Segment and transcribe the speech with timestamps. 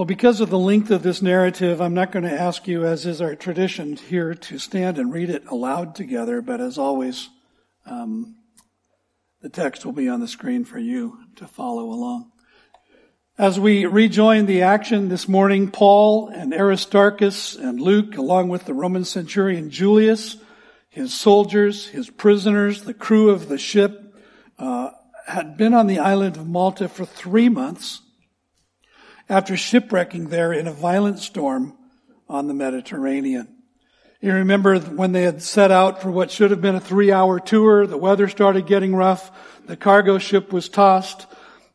[0.00, 3.04] Well, because of the length of this narrative, I'm not going to ask you, as
[3.04, 7.28] is our tradition here, to stand and read it aloud together, but as always,
[7.84, 8.36] um,
[9.42, 12.32] the text will be on the screen for you to follow along.
[13.36, 18.72] As we rejoin the action this morning, Paul and Aristarchus and Luke, along with the
[18.72, 20.38] Roman centurion Julius,
[20.88, 24.14] his soldiers, his prisoners, the crew of the ship,
[24.58, 24.92] uh,
[25.26, 28.00] had been on the island of Malta for three months
[29.30, 31.72] after shipwrecking there in a violent storm
[32.28, 33.48] on the Mediterranean.
[34.20, 37.38] You remember when they had set out for what should have been a three hour
[37.38, 39.30] tour, the weather started getting rough,
[39.66, 41.26] the cargo ship was tossed.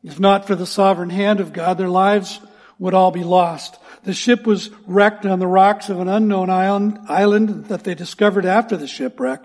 [0.04, 2.40] If not for the sovereign hand of God, their lives
[2.78, 3.80] would all be lost.
[4.04, 8.46] The ship was wrecked on the rocks of an unknown island, island that they discovered
[8.46, 9.42] after the shipwreck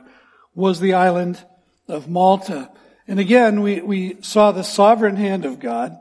[0.54, 1.42] was the island
[1.88, 2.70] of Malta.
[3.08, 5.98] And again, we, we saw the sovereign hand of God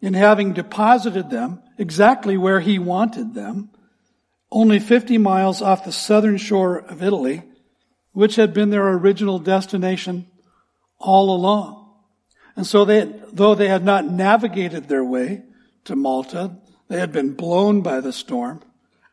[0.00, 3.70] in having deposited them exactly where he wanted them
[4.50, 7.42] only 50 miles off the southern shore of Italy,
[8.12, 10.26] which had been their original destination
[10.98, 11.94] all along.
[12.54, 15.42] And so they, though they had not navigated their way
[15.84, 16.56] to Malta,
[16.88, 18.62] they had been blown by the storm,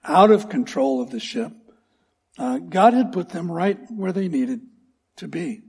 [0.03, 1.51] out of control of the ship.
[2.37, 4.61] Uh, God had put them right where they needed
[5.17, 5.63] to be.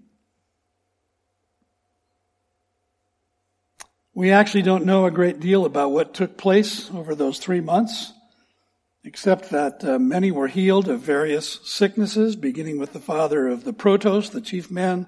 [4.14, 8.12] We actually don't know a great deal about what took place over those three months
[9.04, 13.72] except that uh, many were healed of various sicknesses, beginning with the father of the
[13.72, 15.06] Protos, the chief man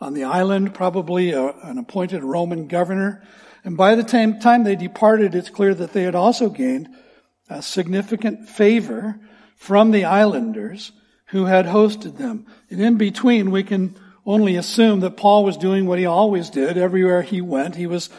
[0.00, 3.22] on the island, probably a, an appointed Roman governor.
[3.62, 6.88] And by the time, time they departed, it's clear that they had also gained
[7.48, 9.20] a significant favor
[9.56, 10.90] from the islanders
[11.26, 12.46] who had hosted them.
[12.68, 16.76] And in between, we can only assume that Paul was doing what he always did
[16.76, 17.76] everywhere he went.
[17.76, 18.10] He was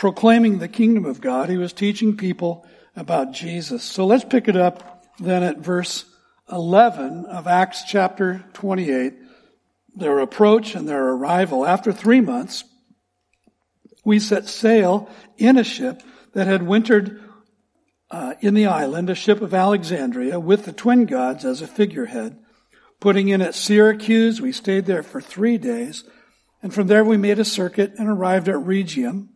[0.00, 1.50] proclaiming the kingdom of God.
[1.50, 3.84] He was teaching people about Jesus.
[3.84, 6.06] So let's pick it up then at verse
[6.50, 9.12] 11 of Acts chapter 28.
[9.96, 12.64] Their approach and their arrival after three months,
[14.02, 16.02] we set sail in a ship
[16.32, 17.22] that had wintered
[18.10, 22.38] uh, in the island, a ship of Alexandria with the twin gods as a figurehead.
[23.00, 26.04] Putting in at Syracuse, we stayed there for three days,
[26.62, 29.29] and from there we made a circuit and arrived at Rhegium.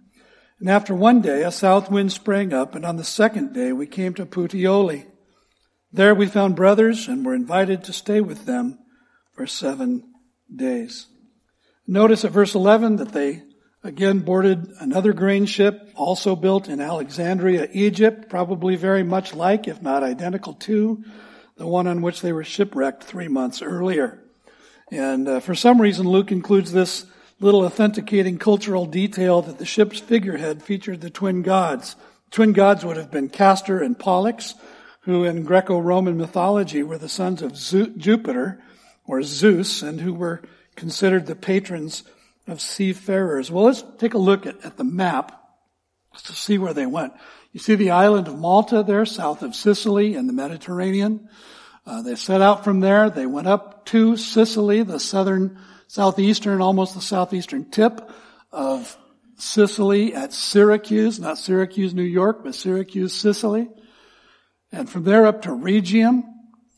[0.64, 3.86] And after one day, a south wind sprang up, and on the second day, we
[3.86, 5.04] came to Puteoli.
[5.92, 8.78] There we found brothers and were invited to stay with them
[9.34, 10.14] for seven
[10.50, 11.06] days.
[11.86, 13.42] Notice at verse 11 that they
[13.82, 19.82] again boarded another grain ship, also built in Alexandria, Egypt, probably very much like, if
[19.82, 21.04] not identical to,
[21.58, 24.24] the one on which they were shipwrecked three months earlier.
[24.90, 27.04] And uh, for some reason, Luke includes this
[27.40, 31.96] little authenticating cultural detail that the ship's figurehead featured the twin gods.
[32.30, 34.54] Twin gods would have been Castor and Pollux,
[35.02, 37.54] who in Greco-Roman mythology were the sons of
[37.98, 38.62] Jupiter
[39.06, 40.42] or Zeus and who were
[40.76, 42.04] considered the patrons
[42.46, 43.50] of seafarers.
[43.50, 45.40] Well, let's take a look at, at the map
[46.24, 47.12] to see where they went.
[47.52, 51.28] You see the island of Malta there, south of Sicily in the Mediterranean.
[51.86, 53.10] Uh, they set out from there.
[53.10, 58.10] They went up to Sicily, the southern southeastern, almost the southeastern tip
[58.52, 58.96] of
[59.36, 63.68] Sicily at Syracuse, not Syracuse, New York, but Syracuse, Sicily.
[64.70, 66.24] And from there up to Rhegium,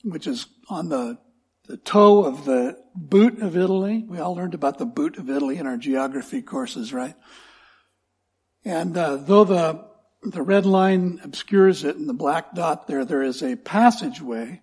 [0.03, 1.19] which is on the,
[1.67, 4.05] the toe of the boot of Italy.
[4.07, 7.15] We all learned about the boot of Italy in our geography courses, right?
[8.65, 9.87] And uh, though the
[10.23, 14.61] the red line obscures it and the black dot there, there is a passageway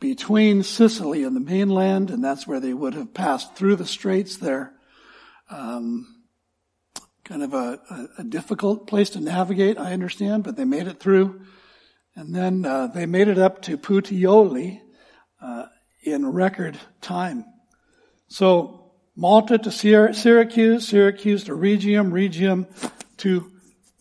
[0.00, 4.36] between Sicily and the mainland, and that's where they would have passed through the straits
[4.36, 4.72] there.
[5.50, 6.24] Um,
[7.24, 7.80] kind of a,
[8.18, 11.40] a, difficult place to navigate, I understand, but they made it through.
[12.14, 14.80] And then uh, they made it up to Puteoli
[15.40, 15.66] uh,
[16.02, 17.44] in record time.
[18.28, 22.66] So Malta to Syracuse, Syracuse to Rhegium, Rhegium
[23.18, 23.50] to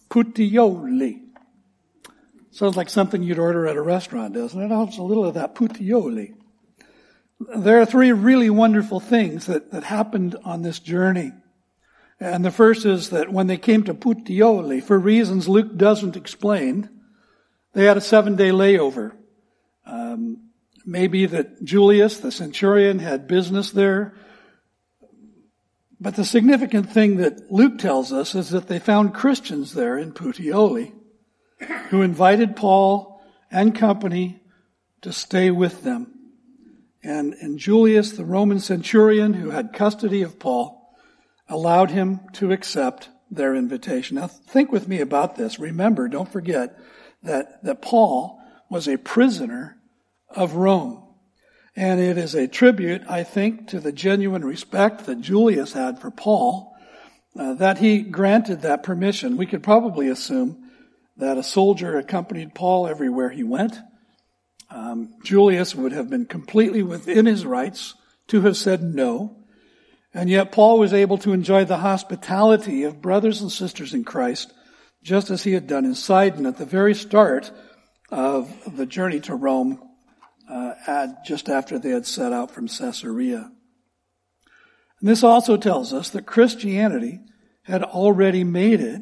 [0.09, 1.24] Puteoli.
[2.55, 4.71] Sounds like something you'd order at a restaurant, doesn't it?
[4.71, 6.35] Oh, it's a little of that puteoli.
[7.53, 11.33] There are three really wonderful things that, that happened on this journey.
[12.17, 16.89] And the first is that when they came to Puteoli, for reasons Luke doesn't explain,
[17.73, 19.11] they had a seven day layover.
[19.85, 20.51] Um,
[20.85, 24.13] maybe that Julius, the centurion, had business there.
[25.99, 30.13] But the significant thing that Luke tells us is that they found Christians there in
[30.13, 30.93] Puteoli
[31.89, 33.21] who invited Paul
[33.51, 34.41] and company
[35.01, 36.11] to stay with them.
[37.03, 40.81] And, and Julius, the Roman centurion who had custody of Paul,
[41.47, 44.15] allowed him to accept their invitation.
[44.15, 45.59] Now think with me about this.
[45.59, 46.77] Remember, don't forget
[47.23, 49.77] that, that Paul was a prisoner
[50.29, 51.03] of Rome.
[51.75, 56.09] And it is a tribute, I think, to the genuine respect that Julius had for
[56.09, 56.73] Paul,
[57.37, 59.37] uh, that he granted that permission.
[59.37, 60.64] We could probably assume
[61.17, 63.77] that a soldier accompanied Paul everywhere he went.
[64.69, 67.93] Um, Julius would have been completely within his rights
[68.27, 69.37] to have said no.
[70.13, 74.53] And yet Paul was able to enjoy the hospitality of brothers and sisters in Christ,
[75.03, 77.51] just as he had done in Sidon at the very start
[78.09, 79.81] of the journey to Rome,
[80.49, 83.51] uh, at, just after they had set out from Caesarea.
[84.99, 87.19] And this also tells us that Christianity
[87.63, 89.01] had already made it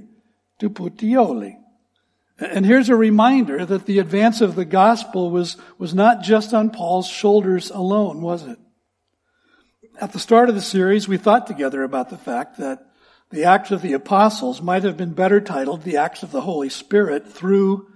[0.59, 1.57] to Puteoli.
[2.43, 6.71] And here's a reminder that the advance of the gospel was, was not just on
[6.71, 8.59] Paul's shoulders alone, was it?
[10.01, 12.85] At the start of the series, we thought together about the fact that
[13.29, 16.69] the Acts of the Apostles might have been better titled the Acts of the Holy
[16.69, 17.87] Spirit through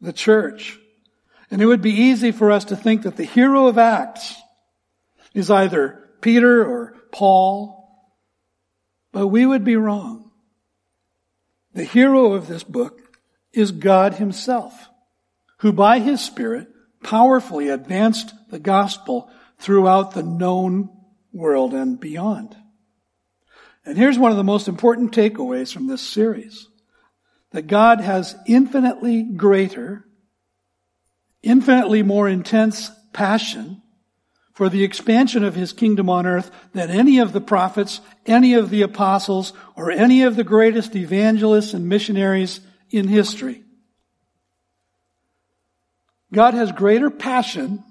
[0.00, 0.78] the church.
[1.50, 4.34] And it would be easy for us to think that the hero of Acts
[5.32, 7.88] is either Peter or Paul,
[9.12, 10.30] but we would be wrong.
[11.72, 13.05] The hero of this book
[13.56, 14.88] is God himself,
[15.58, 16.68] who by his Spirit
[17.02, 20.90] powerfully advanced the gospel throughout the known
[21.32, 22.54] world and beyond.
[23.84, 26.68] And here's one of the most important takeaways from this series.
[27.52, 30.04] That God has infinitely greater,
[31.42, 33.80] infinitely more intense passion
[34.52, 38.68] for the expansion of his kingdom on earth than any of the prophets, any of
[38.68, 42.60] the apostles, or any of the greatest evangelists and missionaries
[42.90, 43.62] in history.
[46.32, 47.84] God has greater passion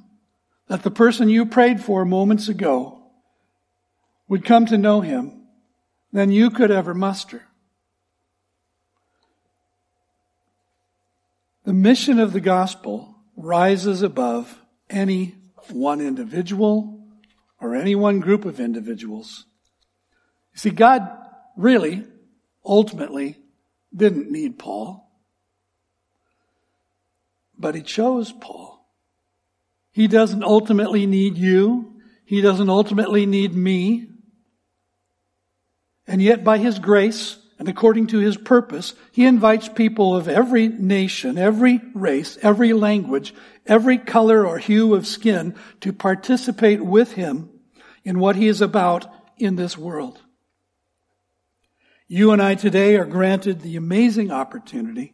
[0.68, 3.04] that the person you prayed for moments ago
[4.28, 5.44] would come to know him
[6.12, 7.44] than you could ever muster.
[11.66, 14.60] The mission of the gospel rises above
[14.90, 15.36] any
[15.70, 17.08] one individual
[17.60, 19.46] or any one group of individuals.
[20.54, 21.10] You see, God
[21.58, 22.04] really,
[22.64, 23.38] ultimately,
[23.96, 25.10] didn't need Paul.
[27.58, 28.86] But he chose Paul.
[29.92, 32.02] He doesn't ultimately need you.
[32.26, 34.08] He doesn't ultimately need me.
[36.08, 40.68] And yet by his grace and according to his purpose, he invites people of every
[40.68, 43.34] nation, every race, every language,
[43.66, 47.50] every color or hue of skin to participate with him
[48.04, 50.20] in what he is about in this world.
[52.08, 55.14] You and I today are granted the amazing opportunity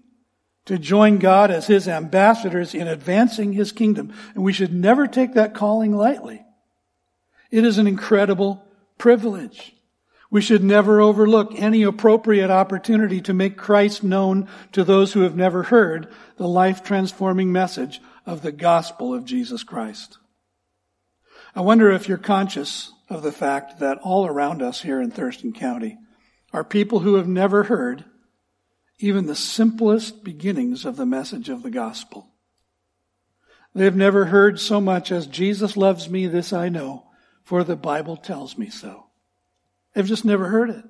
[0.66, 4.14] to join God as His ambassadors in advancing His kingdom.
[4.36, 6.44] And we should never take that calling lightly.
[7.50, 8.66] It is an incredible
[8.98, 9.74] privilege.
[10.30, 15.36] We should never overlook any appropriate opportunity to make Christ known to those who have
[15.36, 16.08] never heard
[16.38, 20.18] the life transforming message of the gospel of Jesus Christ.
[21.54, 25.52] I wonder if you're conscious of the fact that all around us here in Thurston
[25.52, 25.98] County,
[26.54, 28.06] are people who have never heard
[29.00, 32.28] even the simplest beginnings of the message of the gospel.
[33.74, 37.08] They have never heard so much as Jesus loves me, this I know,
[37.44, 39.08] for the Bible tells me so.
[39.94, 40.84] They've just never heard it.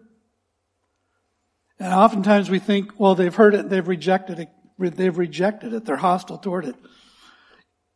[1.80, 5.96] And oftentimes we think, well, they've heard it, they've rejected it, they've rejected it, they're
[5.96, 6.76] hostile toward it.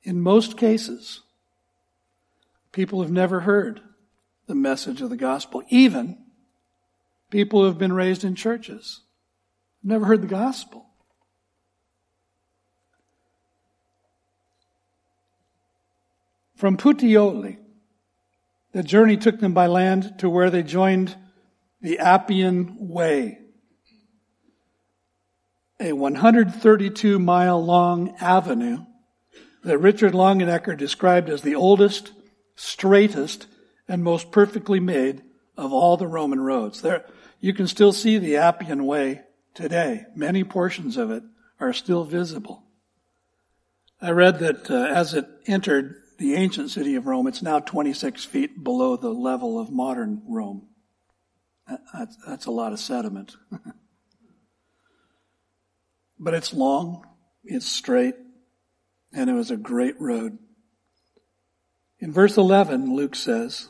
[0.04, 1.22] In most cases,
[2.72, 3.82] people have never heard
[4.48, 6.25] the message of the gospel, even
[7.30, 9.02] People who have been raised in churches.
[9.84, 10.86] Never heard the gospel.
[16.56, 17.58] From Puteoli,
[18.72, 21.16] the journey took them by land to where they joined
[21.82, 23.40] the Appian Way,
[25.80, 28.86] a 132 mile long avenue
[29.64, 32.14] that Richard Longenecker described as the oldest,
[32.56, 33.48] straightest,
[33.88, 35.22] and most perfectly made
[35.58, 36.82] of all the Roman roads.
[36.82, 37.06] There,
[37.46, 39.22] you can still see the Appian Way
[39.54, 40.08] today.
[40.16, 41.22] Many portions of it
[41.60, 42.64] are still visible.
[44.02, 48.26] I read that uh, as it entered the ancient city of Rome, it's now 26
[48.26, 50.70] feet below the level of modern Rome.
[51.94, 53.36] That's, that's a lot of sediment.
[56.20, 57.06] but it's long,
[57.44, 58.16] it's straight,
[59.14, 60.40] and it was a great road.
[62.00, 63.70] In verse 11, Luke says,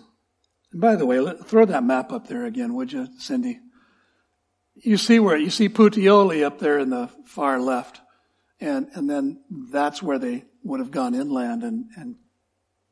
[0.71, 3.59] and by the way, let, throw that map up there again, would you, Cindy?
[4.75, 8.01] You see where, you see Puteoli up there in the far left.
[8.59, 12.15] And, and then that's where they would have gone inland and, and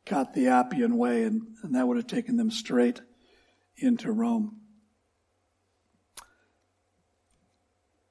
[0.06, 3.02] got the Appian Way, and, and that would have taken them straight
[3.78, 4.60] into Rome.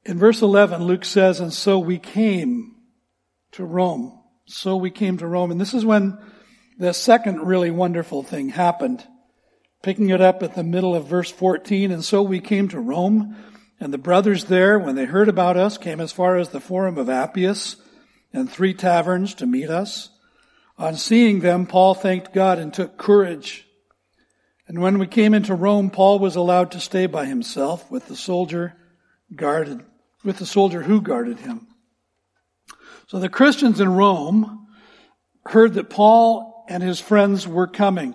[0.05, 2.77] In verse 11, Luke says, And so we came
[3.53, 4.19] to Rome.
[4.47, 5.51] So we came to Rome.
[5.53, 6.19] And this is when
[6.79, 9.07] the second really wonderful thing happened.
[9.83, 11.93] Picking it up at the middle of verse 14.
[11.93, 13.37] And so we came to Rome.
[13.83, 16.99] And the brothers there, when they heard about us, came as far as the Forum
[16.99, 17.75] of Appius
[18.33, 20.09] and three taverns to meet us.
[20.79, 23.67] On seeing them, Paul thanked God and took courage.
[24.69, 28.15] And when we came into Rome, Paul was allowed to stay by himself with the
[28.15, 28.77] soldier
[29.35, 29.81] guarded,
[30.23, 31.67] with the soldier who guarded him.
[33.09, 34.69] So the Christians in Rome
[35.45, 38.15] heard that Paul and his friends were coming.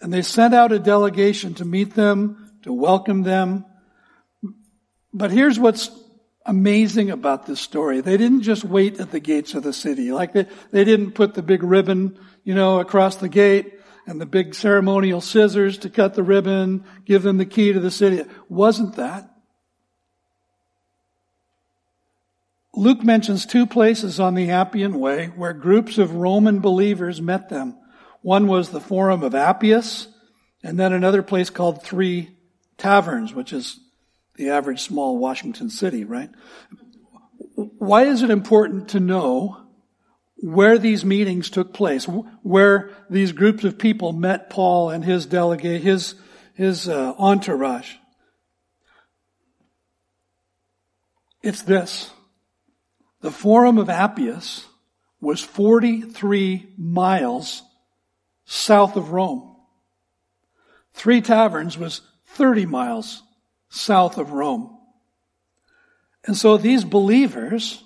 [0.00, 3.66] And they sent out a delegation to meet them, to welcome them.
[5.12, 5.90] But here's what's
[6.46, 8.00] amazing about this story.
[8.00, 10.12] They didn't just wait at the gates of the city.
[10.12, 14.26] Like they, they didn't put the big ribbon, you know, across the gate and the
[14.26, 18.18] big ceremonial scissors to cut the ribbon, give them the key to the city.
[18.18, 19.28] It wasn't that.
[22.74, 27.76] Luke mentions two places on the Appian Way where groups of Roman believers met them.
[28.22, 30.08] One was the Forum of Appius,
[30.62, 32.30] and then another place called Three
[32.78, 33.78] Taverns, which is
[34.36, 36.30] the average small Washington city, right?
[37.54, 39.58] Why is it important to know
[40.36, 45.82] where these meetings took place, where these groups of people met Paul and his delegate,
[45.82, 46.14] his,
[46.54, 47.94] his uh, entourage?
[51.42, 52.10] It's this.
[53.20, 54.66] The Forum of Appius
[55.20, 57.62] was 43 miles
[58.44, 59.56] south of Rome.
[60.92, 63.22] Three Taverns was 30 miles
[63.72, 64.76] south of Rome.
[66.24, 67.82] And so these believers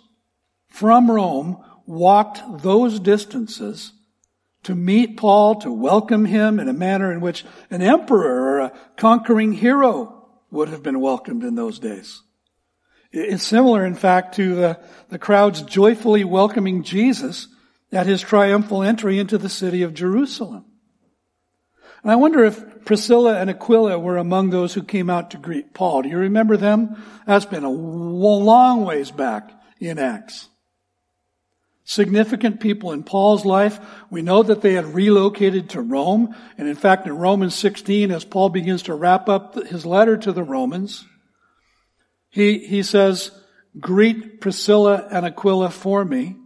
[0.69, 3.93] from Rome walked those distances
[4.65, 8.73] to meet Paul, to welcome him in a manner in which an emperor or a
[8.97, 12.21] conquering hero would have been welcomed in those days.
[13.13, 17.47] It's similar, in fact, to the, the crowds joyfully welcoming Jesus
[17.93, 20.65] at his triumphal entry into the city of Jerusalem.
[22.03, 25.75] And I wonder if Priscilla and Aquila were among those who came out to greet
[25.75, 26.03] Paul.
[26.03, 27.03] Do you remember them?
[27.27, 29.51] That's been a long ways back
[29.81, 30.49] in Acts.
[31.85, 33.81] Significant people in Paul's life.
[34.09, 36.35] We know that they had relocated to Rome.
[36.57, 40.33] And in fact, in Romans 16, as Paul begins to wrap up his letter to
[40.33, 41.05] the Romans,
[42.31, 43.33] he, he says,
[43.81, 46.37] greet Priscilla and Aquila for me.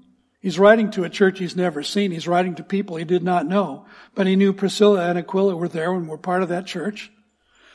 [0.41, 2.11] He's writing to a church he's never seen.
[2.11, 3.87] He's writing to people he did not know.
[4.15, 7.13] But he knew Priscilla and Aquila were there and were part of that church.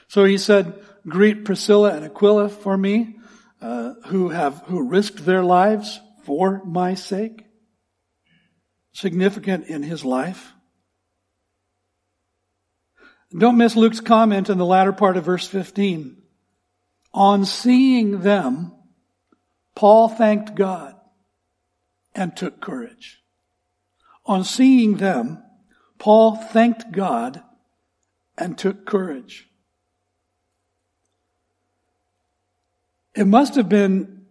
[0.08, 0.74] So he said,
[1.08, 3.18] greet Priscilla and Aquila for me,
[3.62, 7.46] uh, who have, who risked their lives for my sake.
[8.94, 10.52] Significant in his life.
[13.38, 16.18] Don't miss Luke's comment in the latter part of verse 15.
[17.14, 18.72] On seeing them,
[19.76, 20.95] Paul thanked God
[22.16, 23.22] and took courage.
[24.26, 25.44] On seeing them,
[26.00, 27.44] Paul thanked God
[28.38, 29.48] and took courage.
[33.14, 34.26] It must have been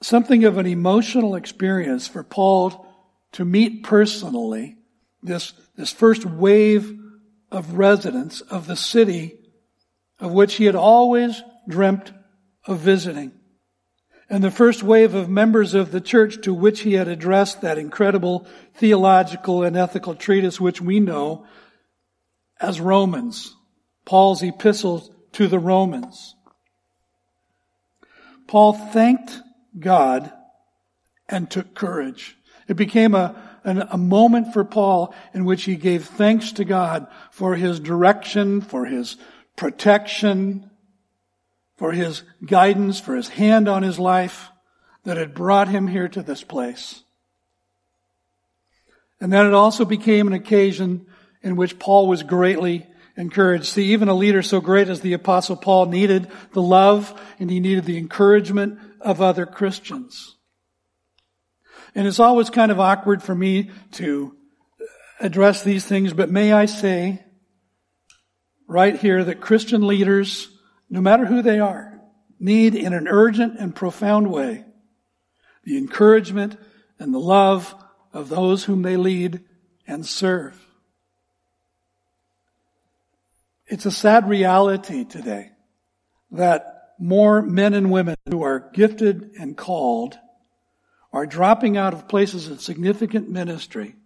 [0.00, 2.86] something of an emotional experience for Paul
[3.32, 4.76] to meet personally
[5.22, 6.98] this, this first wave
[7.50, 9.38] of residents of the city
[10.20, 12.12] of which he had always dreamt
[12.66, 13.32] of visiting
[14.28, 17.78] and the first wave of members of the church to which he had addressed that
[17.78, 21.46] incredible theological and ethical treatise which we know
[22.60, 23.54] as Romans,
[24.04, 26.34] Paul's epistle to the Romans.
[28.46, 29.40] Paul thanked
[29.78, 30.32] God
[31.28, 32.36] and took courage.
[32.68, 37.06] It became a, an, a moment for Paul in which he gave thanks to God
[37.30, 39.16] for his direction, for his
[39.56, 40.70] protection,
[41.76, 44.50] for his guidance, for his hand on his life
[45.04, 47.02] that had brought him here to this place.
[49.20, 51.06] And then it also became an occasion
[51.42, 53.66] in which Paul was greatly encouraged.
[53.66, 57.60] See, even a leader so great as the apostle Paul needed the love and he
[57.60, 60.36] needed the encouragement of other Christians.
[61.94, 64.36] And it's always kind of awkward for me to
[65.18, 67.24] address these things, but may I say
[68.68, 70.48] right here that Christian leaders
[70.88, 72.00] no matter who they are,
[72.38, 74.64] need in an urgent and profound way
[75.64, 76.56] the encouragement
[76.98, 77.74] and the love
[78.12, 79.40] of those whom they lead
[79.86, 80.64] and serve.
[83.66, 85.50] It's a sad reality today
[86.30, 90.16] that more men and women who are gifted and called
[91.12, 93.96] are dropping out of places of significant ministry,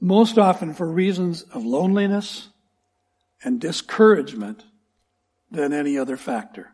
[0.00, 2.48] most often for reasons of loneliness
[3.42, 4.64] and discouragement
[5.54, 6.72] than any other factor.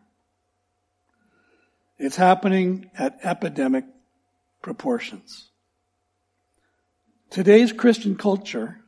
[1.97, 3.85] It's happening at epidemic
[4.61, 5.49] proportions.
[7.29, 8.79] Today's Christian culture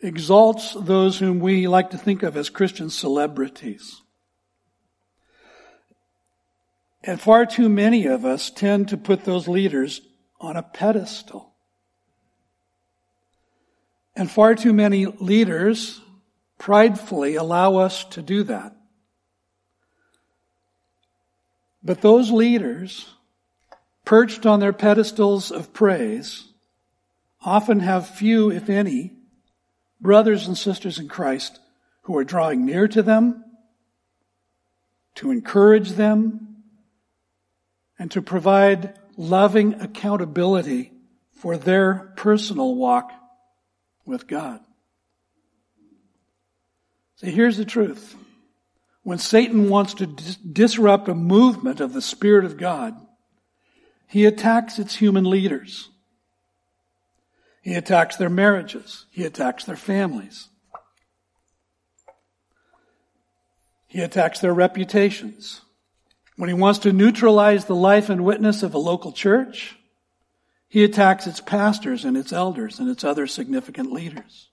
[0.00, 4.00] exalts those whom we like to think of as Christian celebrities.
[7.04, 10.00] And far too many of us tend to put those leaders
[10.40, 11.52] on a pedestal.
[14.16, 16.00] And far too many leaders
[16.58, 18.74] pridefully allow us to do that.
[21.86, 23.14] But those leaders,
[24.04, 26.48] perched on their pedestals of praise,
[27.40, 29.12] often have few, if any,
[30.00, 31.60] brothers and sisters in Christ
[32.02, 33.44] who are drawing near to them,
[35.14, 36.56] to encourage them,
[38.00, 40.92] and to provide loving accountability
[41.34, 43.12] for their personal walk
[44.04, 44.60] with God.
[47.20, 48.16] See, here's the truth.
[49.06, 52.96] When Satan wants to dis- disrupt a movement of the Spirit of God,
[54.08, 55.90] he attacks its human leaders.
[57.62, 59.06] He attacks their marriages.
[59.12, 60.48] He attacks their families.
[63.86, 65.60] He attacks their reputations.
[66.34, 69.76] When he wants to neutralize the life and witness of a local church,
[70.66, 74.48] he attacks its pastors and its elders and its other significant leaders.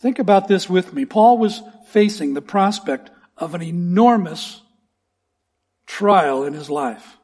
[0.00, 1.04] Think about this with me.
[1.04, 4.62] Paul was facing the prospect of an enormous
[5.86, 7.16] trial in his life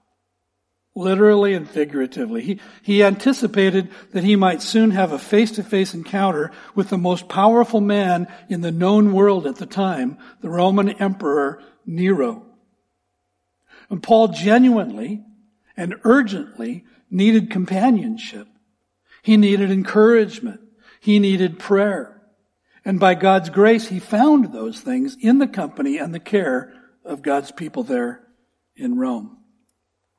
[0.96, 2.42] literally and figuratively.
[2.42, 7.82] He, he anticipated that he might soon have a face-to-face encounter with the most powerful
[7.82, 12.46] man in the known world at the time, the Roman Emperor Nero.
[13.90, 15.22] And Paul genuinely
[15.76, 18.48] and urgently needed companionship.
[19.22, 20.60] He needed encouragement.
[20.98, 22.15] He needed prayer.
[22.86, 26.72] And by God's grace, he found those things in the company and the care
[27.04, 28.24] of God's people there
[28.76, 29.38] in Rome.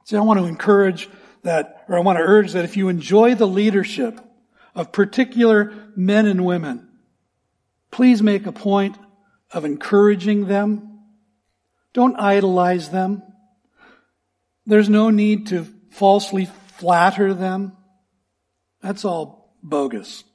[0.04, 1.10] So I want to encourage
[1.44, 4.20] that, or I want to urge that if you enjoy the leadership
[4.76, 6.90] of particular men and women,
[7.90, 8.98] please make a point
[9.50, 11.00] of encouraging them.
[11.94, 13.24] Don't idolize them.
[14.66, 17.78] There's no need to falsely flatter them.
[18.82, 20.26] That's all bogus.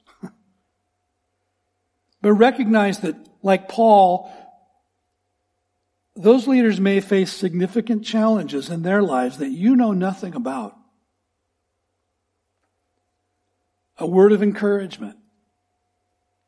[2.23, 4.31] But recognize that, like Paul,
[6.15, 10.73] those leaders may face significant challenges in their lives that you know nothing about.
[13.97, 15.17] A word of encouragement,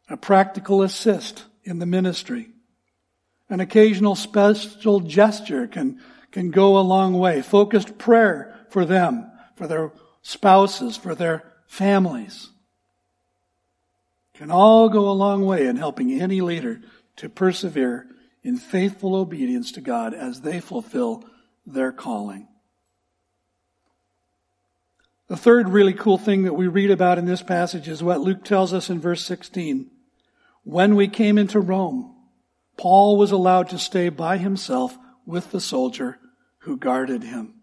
[0.09, 2.47] a practical assist in the ministry,
[3.49, 5.99] an occasional special gesture can,
[6.31, 7.41] can go a long way.
[7.41, 12.49] Focused prayer for them, for their spouses, for their families
[14.36, 16.82] can all go a long way in helping any leader
[17.17, 18.08] to persevere
[18.43, 21.24] in faithful obedience to God as they fulfill
[21.65, 22.48] their calling.
[25.28, 28.43] The third really cool thing that we read about in this passage is what Luke
[28.43, 29.89] tells us in verse 16.
[30.63, 32.13] When we came into Rome,
[32.78, 36.19] Paul was allowed to stay by himself with the soldier
[36.60, 37.56] who guarded him.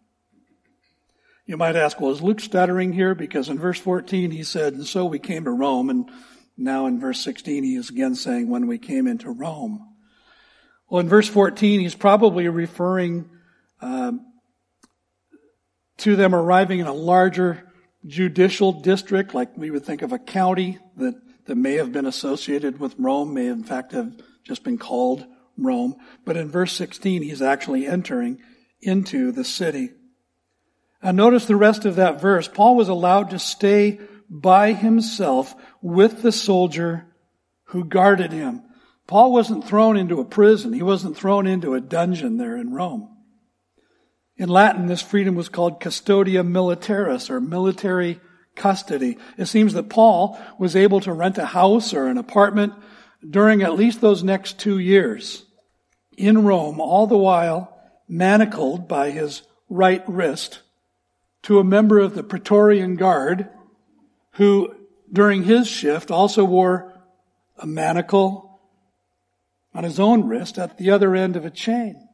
[1.47, 3.15] You might ask, well, is Luke stuttering here?
[3.15, 6.11] Because in verse 14 he said, and so we came to Rome, and
[6.57, 9.89] now in verse 16 he is again saying, when we came into Rome.
[10.89, 13.31] Well, in verse 14, he's probably referring
[13.81, 14.27] um,
[15.99, 17.73] to them arriving in a larger
[18.07, 21.15] judicial district, like we would think of a county that,
[21.47, 25.25] that may have been associated with Rome, may in fact have just been called
[25.57, 25.97] Rome.
[26.25, 28.41] But in verse 16, he's actually entering
[28.81, 29.91] into the city.
[31.01, 32.49] And notice the rest of that verse.
[32.49, 33.99] Paul was allowed to stay
[34.33, 37.07] by himself with the soldier
[37.65, 38.63] who guarded him.
[39.07, 40.73] Paul wasn't thrown into a prison.
[40.73, 43.11] He wasn't thrown into a dungeon there in Rome.
[44.39, 48.21] In Latin, this freedom was called custodia militaris or military
[48.57, 49.19] custody.
[49.37, 52.73] It seems that Paul was able to rent a house or an apartment
[53.29, 55.45] during at least those next two years
[56.17, 60.61] in Rome, all the while manacled by his right wrist
[61.43, 63.49] to a member of the Praetorian Guard
[64.33, 64.75] who,
[65.13, 66.93] during his shift, also wore
[67.59, 68.61] a manacle
[69.75, 72.09] on his own wrist at the other end of a chain.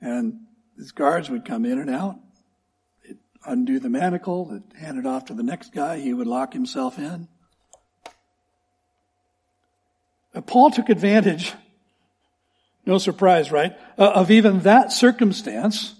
[0.00, 0.40] And
[0.76, 2.16] his guards would come in and out.
[3.04, 6.52] They'd undo the manacle, they'd hand it off to the next guy, he would lock
[6.52, 7.28] himself in.
[10.32, 11.52] But Paul took advantage,
[12.86, 15.94] no surprise, right, uh, of even that circumstance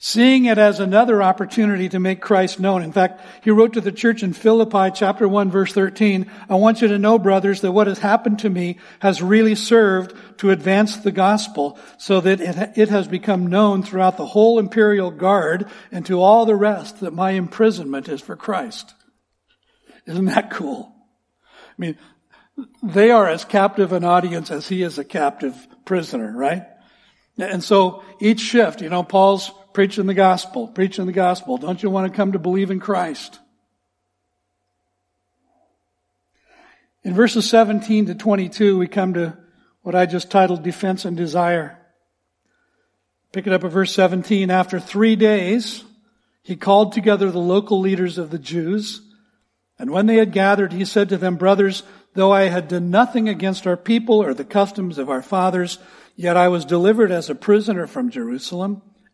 [0.00, 2.82] seeing it as another opportunity to make Christ known.
[2.82, 6.80] In fact, he wrote to the church in Philippi chapter 1 verse 13, I want
[6.80, 10.98] you to know, brothers, that what has happened to me has really served to advance
[10.98, 16.06] the gospel so that it, it has become known throughout the whole imperial guard and
[16.06, 18.94] to all the rest that my imprisonment is for Christ.
[20.06, 20.94] Isn't that cool?
[21.70, 21.98] I mean,
[22.84, 26.66] they are as captive an audience as he is a captive prisoner, right?
[27.36, 31.56] And so each shift, you know, Paul's preaching the gospel, preaching the gospel.
[31.56, 33.38] Don't you want to come to believe in Christ?
[37.04, 39.38] In verses 17 to 22, we come to
[39.82, 41.78] what I just titled defense and desire.
[43.30, 44.50] Pick it up at verse 17.
[44.50, 45.84] After three days,
[46.42, 49.00] he called together the local leaders of the Jews.
[49.78, 53.28] And when they had gathered, he said to them, Brothers, though I had done nothing
[53.28, 55.78] against our people or the customs of our fathers,
[56.16, 58.82] yet I was delivered as a prisoner from Jerusalem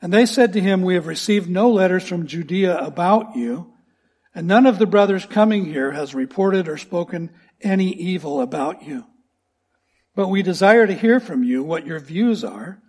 [0.00, 3.72] And they said to him, We have received no letters from Judea about you,
[4.34, 7.30] and none of the brothers coming here has reported or spoken
[7.60, 9.04] any evil about you.
[10.14, 12.80] But we desire to hear from you what your views are,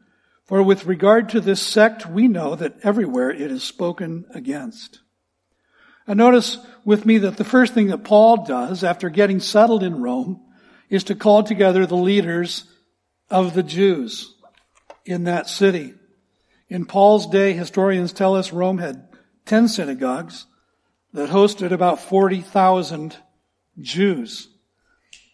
[0.46, 5.00] for with regard to this sect, we know that everywhere it is spoken against.
[6.08, 10.02] And notice with me that the first thing that Paul does after getting settled in
[10.02, 10.42] Rome
[10.90, 12.64] is to call together the leaders
[13.30, 14.34] of the Jews
[15.06, 15.94] in that city.
[16.70, 19.08] In Paul's day, historians tell us Rome had
[19.46, 20.46] 10 synagogues
[21.14, 23.16] that hosted about 40,000
[23.82, 24.48] Jews.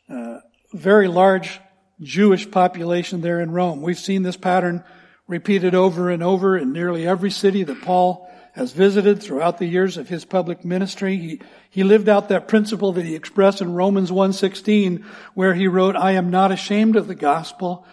[0.10, 0.39] Uh,
[0.74, 1.60] very large
[2.00, 3.82] Jewish population there in Rome.
[3.82, 4.84] We've seen this pattern
[5.28, 9.98] repeated over and over in nearly every city that Paul has visited throughout the years
[9.98, 11.17] of his public ministry.
[11.17, 15.98] He, he lived out that principle that he expressed in Romans 1.16 where he wrote,
[15.98, 17.86] I am not ashamed of the gospel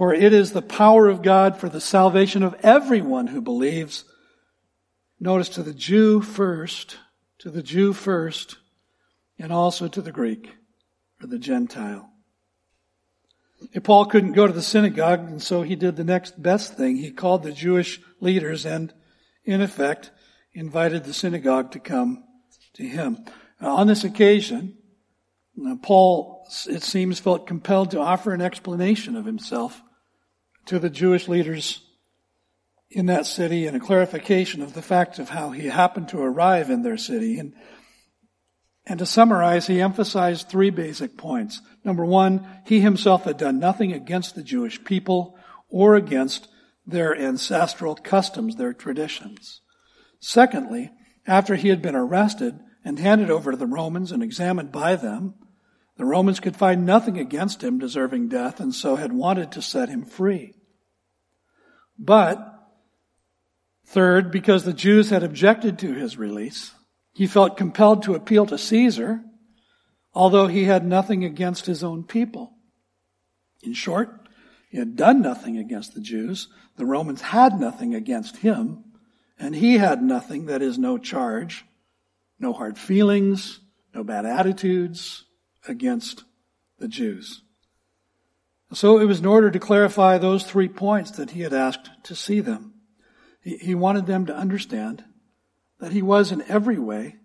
[0.00, 4.06] for it is the power of God for the salvation of everyone who believes.
[5.20, 6.96] Notice to the Jew first,
[7.40, 8.56] to the Jew first,
[9.38, 10.54] and also to the Greek
[11.22, 12.10] or the Gentile.
[13.74, 16.96] If Paul couldn't go to the synagogue, and so he did the next best thing.
[16.96, 18.94] He called the Jewish leaders and,
[19.44, 20.12] in effect,
[20.54, 22.24] invited the synagogue to come
[22.72, 23.26] to him.
[23.60, 24.78] Now, on this occasion,
[25.82, 29.82] Paul, it seems, felt compelled to offer an explanation of himself
[30.70, 31.82] to the Jewish leaders
[32.90, 36.70] in that city and a clarification of the fact of how he happened to arrive
[36.70, 37.40] in their city.
[37.40, 37.54] And,
[38.86, 41.60] and to summarize, he emphasized three basic points.
[41.84, 45.36] Number one, he himself had done nothing against the Jewish people
[45.68, 46.46] or against
[46.86, 49.62] their ancestral customs, their traditions.
[50.20, 50.92] Secondly,
[51.26, 55.34] after he had been arrested and handed over to the Romans and examined by them,
[55.96, 59.88] the Romans could find nothing against him deserving death and so had wanted to set
[59.88, 60.54] him free.
[62.02, 62.42] But,
[63.84, 66.72] third, because the Jews had objected to his release,
[67.12, 69.22] he felt compelled to appeal to Caesar,
[70.14, 72.54] although he had nothing against his own people.
[73.62, 74.26] In short,
[74.70, 76.48] he had done nothing against the Jews.
[76.76, 78.82] The Romans had nothing against him,
[79.38, 81.66] and he had nothing that is no charge,
[82.38, 83.60] no hard feelings,
[83.94, 85.26] no bad attitudes,
[85.68, 86.24] against
[86.78, 87.42] the Jews.
[88.72, 92.14] So it was in order to clarify those three points that he had asked to
[92.14, 92.74] see them.
[93.42, 95.04] He, he wanted them to understand
[95.80, 97.16] that he was in every way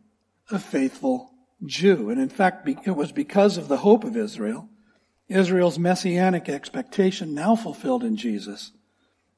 [0.49, 1.31] a faithful
[1.65, 2.09] Jew.
[2.09, 4.69] And in fact, it was because of the hope of Israel,
[5.27, 8.71] Israel's messianic expectation now fulfilled in Jesus,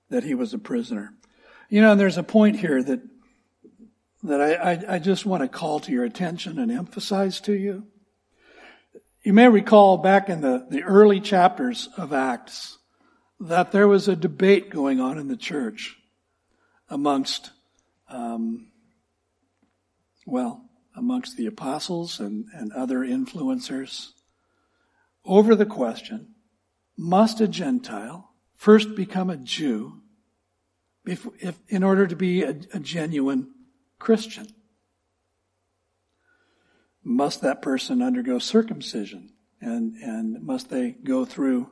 [0.10, 1.14] that he was a prisoner.
[1.70, 3.02] You know, and there's a point here that
[4.24, 7.86] that I, I, I just want to call to your attention and emphasize to you.
[9.28, 12.78] You may recall back in the, the early chapters of Acts
[13.42, 15.98] that there was a debate going on in the church
[16.88, 17.52] amongst,
[18.08, 18.72] um,
[20.26, 24.12] well, amongst the apostles and, and other influencers
[25.26, 26.36] over the question,
[26.96, 30.04] must a Gentile first become a Jew
[31.06, 33.50] if, if, in order to be a, a genuine
[34.00, 34.48] Christian?
[37.08, 39.32] Must that person undergo circumcision?
[39.62, 41.70] And, and must they go through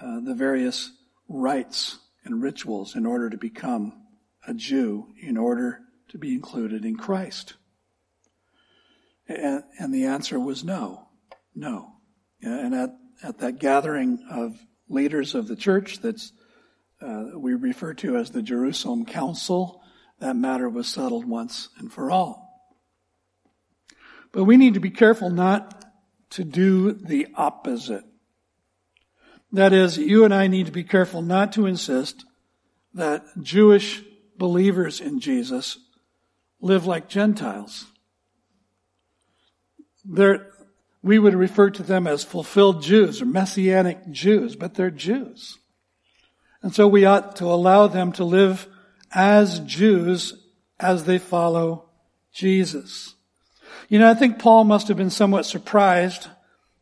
[0.00, 0.92] uh, the various
[1.28, 3.92] rites and rituals in order to become
[4.46, 7.54] a Jew, in order to be included in Christ?
[9.26, 11.08] And, and the answer was no,
[11.54, 11.92] no.
[12.40, 12.90] And at,
[13.22, 16.32] at that gathering of leaders of the church that's
[17.00, 19.82] uh, we refer to as the Jerusalem Council,
[20.20, 22.47] that matter was settled once and for all.
[24.32, 25.84] But we need to be careful not
[26.30, 28.04] to do the opposite.
[29.52, 32.24] That is, you and I need to be careful not to insist
[32.94, 34.02] that Jewish
[34.36, 35.78] believers in Jesus
[36.60, 37.86] live like Gentiles.
[40.04, 40.50] They're,
[41.02, 45.58] we would refer to them as fulfilled Jews or Messianic Jews, but they're Jews.
[46.62, 48.68] And so we ought to allow them to live
[49.12, 50.34] as Jews
[50.78, 51.88] as they follow
[52.32, 53.14] Jesus.
[53.88, 56.28] You know, I think Paul must have been somewhat surprised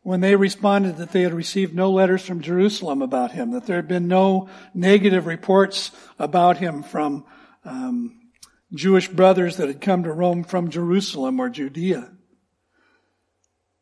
[0.01, 3.75] when they responded that they had received no letters from Jerusalem about him, that there
[3.75, 7.25] had been no negative reports about him from
[7.65, 8.17] um,
[8.73, 12.09] Jewish brothers that had come to Rome from Jerusalem or Judea.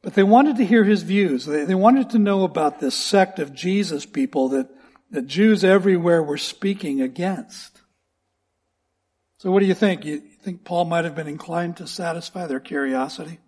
[0.01, 1.45] But they wanted to hear his views.
[1.45, 4.69] They, they wanted to know about this sect of Jesus people that,
[5.11, 7.81] that Jews everywhere were speaking against.
[9.39, 10.05] So what do you think?
[10.05, 13.39] You think Paul might have been inclined to satisfy their curiosity?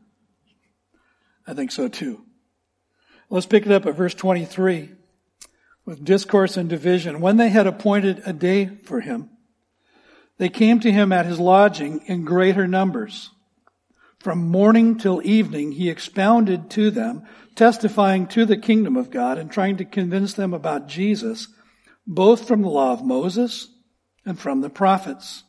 [1.46, 2.24] I think so too.
[3.30, 4.90] Let's pick it up at verse 23
[5.86, 7.22] with discourse and division.
[7.22, 9.30] When they had appointed a day for him,
[10.40, 13.30] they came to him at his lodging in greater numbers.
[14.18, 19.52] From morning till evening, he expounded to them, testifying to the kingdom of God and
[19.52, 21.48] trying to convince them about Jesus,
[22.08, 23.68] both from the law of Moses
[24.26, 25.44] and from the prophets.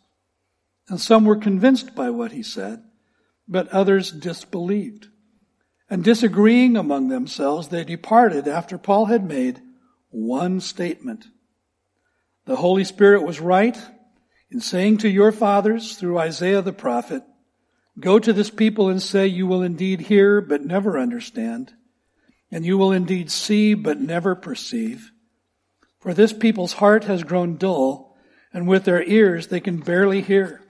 [0.89, 2.83] And some were convinced by what he said,
[3.47, 5.09] but others disbelieved.
[5.91, 9.61] And disagreeing among themselves, they departed after Paul had made
[10.11, 11.27] one statement.
[12.47, 13.79] The Holy Spirit was right
[14.51, 17.23] in saying to your fathers through Isaiah the prophet,
[18.01, 21.73] Go to this people and say, You will indeed hear, but never understand,
[22.51, 25.11] and you will indeed see, but never perceive.
[26.01, 28.17] For this people's heart has grown dull,
[28.53, 30.63] and with their ears they can barely hear.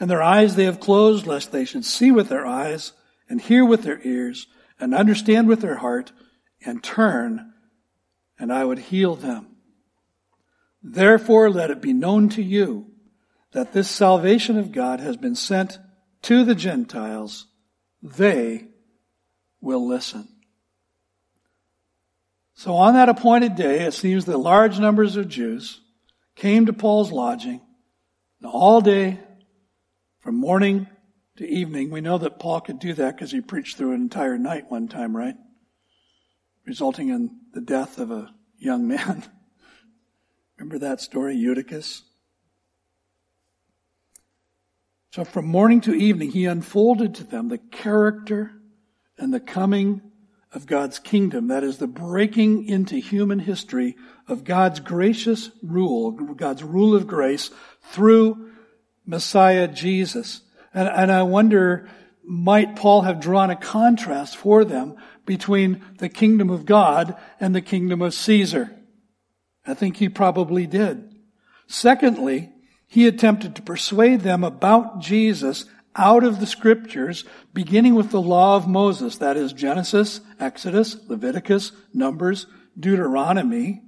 [0.00, 2.92] And their eyes they have closed, lest they should see with their eyes,
[3.28, 4.46] and hear with their ears,
[4.80, 6.10] and understand with their heart,
[6.64, 7.52] and turn,
[8.38, 9.46] and I would heal them.
[10.82, 12.86] Therefore, let it be known to you
[13.52, 15.78] that this salvation of God has been sent
[16.22, 17.46] to the Gentiles.
[18.02, 18.68] They
[19.60, 20.28] will listen.
[22.54, 25.80] So on that appointed day, it seems that large numbers of Jews
[26.36, 27.60] came to Paul's lodging.
[28.40, 29.18] And all day,
[30.20, 30.86] from morning
[31.36, 34.36] to evening, we know that Paul could do that because he preached through an entire
[34.36, 35.34] night one time, right?
[36.66, 39.24] Resulting in the death of a young man.
[40.58, 42.02] Remember that story, Eutychus?
[45.12, 48.52] So from morning to evening, he unfolded to them the character
[49.18, 50.02] and the coming
[50.52, 51.48] of God's kingdom.
[51.48, 53.96] That is the breaking into human history
[54.28, 57.50] of God's gracious rule, God's rule of grace
[57.84, 58.49] through
[59.04, 60.42] Messiah Jesus.
[60.72, 61.88] And, and I wonder,
[62.24, 67.60] might Paul have drawn a contrast for them between the kingdom of God and the
[67.60, 68.76] kingdom of Caesar?
[69.66, 71.14] I think he probably did.
[71.66, 72.50] Secondly,
[72.86, 78.56] he attempted to persuade them about Jesus out of the scriptures, beginning with the law
[78.56, 82.46] of Moses, that is Genesis, Exodus, Leviticus, Numbers,
[82.78, 83.82] Deuteronomy,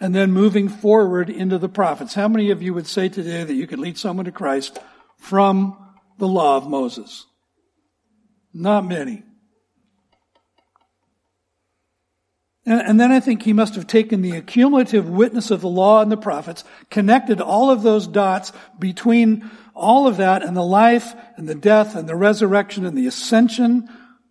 [0.00, 2.14] and then moving forward into the prophets.
[2.14, 4.78] How many of you would say today that you could lead someone to Christ
[5.18, 5.76] from
[6.18, 7.26] the law of Moses?
[8.54, 9.24] Not many.
[12.64, 16.02] And, and, then I think he must have taken the accumulative witness of the law
[16.02, 21.14] and the prophets, connected all of those dots between all of that and the life
[21.36, 23.88] and the death and the resurrection and the ascension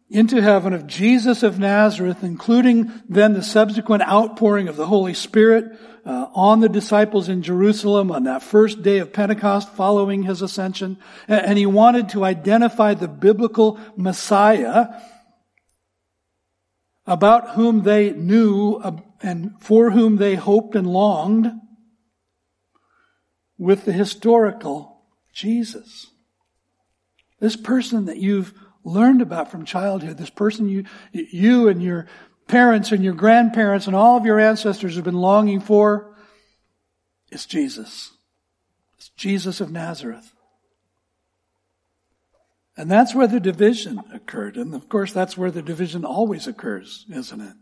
[0.09, 5.77] into heaven of Jesus of Nazareth, including then the subsequent outpouring of the Holy Spirit
[6.05, 10.97] uh, on the disciples in Jerusalem on that first day of Pentecost following his ascension.
[11.27, 14.87] And he wanted to identify the biblical Messiah
[17.05, 18.81] about whom they knew
[19.21, 21.51] and for whom they hoped and longed
[23.57, 25.01] with the historical
[25.33, 26.07] Jesus.
[27.39, 28.53] This person that you've
[28.87, 32.07] learned about from childhood, this person you, you and your
[32.47, 36.15] parents and your grandparents and all of your ancestors have been longing for,
[37.31, 38.11] is Jesus.
[38.97, 40.33] It's Jesus of Nazareth.
[42.77, 44.55] And that's where the division occurred.
[44.55, 47.53] And of course, that's where the division always occurs, isn't it?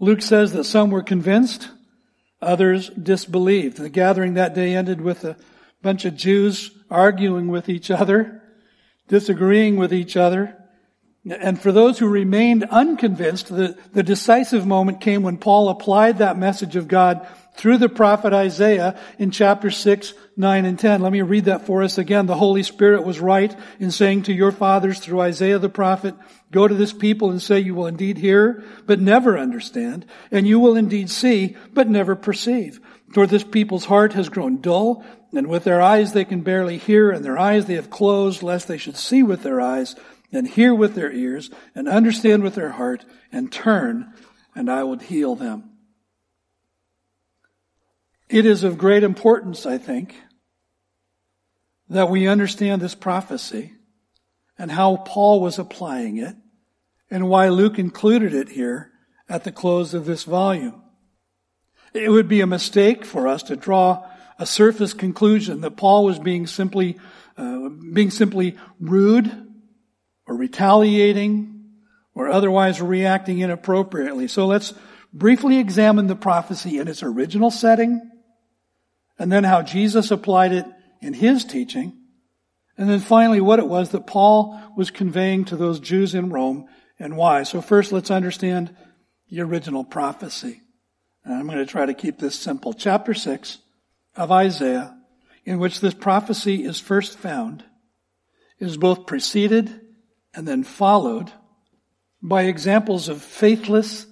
[0.00, 1.68] Luke says that some were convinced,
[2.40, 3.76] others disbelieved.
[3.76, 5.36] The gathering that day ended with a
[5.82, 8.39] bunch of Jews arguing with each other,
[9.10, 10.56] disagreeing with each other.
[11.28, 16.38] And for those who remained unconvinced, the, the decisive moment came when Paul applied that
[16.38, 21.02] message of God through the prophet Isaiah in chapter 6, 9, and 10.
[21.02, 22.26] Let me read that for us again.
[22.26, 26.14] The Holy Spirit was right in saying to your fathers through Isaiah the prophet,
[26.52, 30.60] Go to this people and say you will indeed hear, but never understand, and you
[30.60, 32.80] will indeed see, but never perceive.
[33.12, 37.10] For this people's heart has grown dull, and with their eyes they can barely hear,
[37.10, 39.96] and their eyes they have closed, lest they should see with their eyes,
[40.32, 44.12] and hear with their ears, and understand with their heart, and turn,
[44.54, 45.70] and I would heal them.
[48.28, 50.14] It is of great importance, I think,
[51.88, 53.72] that we understand this prophecy
[54.56, 56.36] and how Paul was applying it
[57.10, 58.92] and why Luke included it here
[59.28, 60.82] at the close of this volume.
[61.92, 64.08] It would be a mistake for us to draw
[64.40, 66.98] a surface conclusion that Paul was being simply,
[67.36, 69.30] uh, being simply rude
[70.26, 71.66] or retaliating
[72.14, 74.28] or otherwise reacting inappropriately.
[74.28, 74.72] So let's
[75.12, 78.10] briefly examine the prophecy in its original setting
[79.18, 80.64] and then how Jesus applied it
[81.02, 81.98] in his teaching,
[82.78, 86.66] and then finally what it was that Paul was conveying to those Jews in Rome
[86.98, 87.42] and why.
[87.42, 88.74] So first let's understand
[89.28, 90.62] the original prophecy.
[91.24, 92.72] And I'm going to try to keep this simple.
[92.72, 93.58] Chapter 6
[94.20, 94.94] of Isaiah,
[95.46, 97.64] in which this prophecy is first found,
[98.58, 99.80] is both preceded
[100.34, 101.32] and then followed
[102.20, 104.04] by examples of faithless,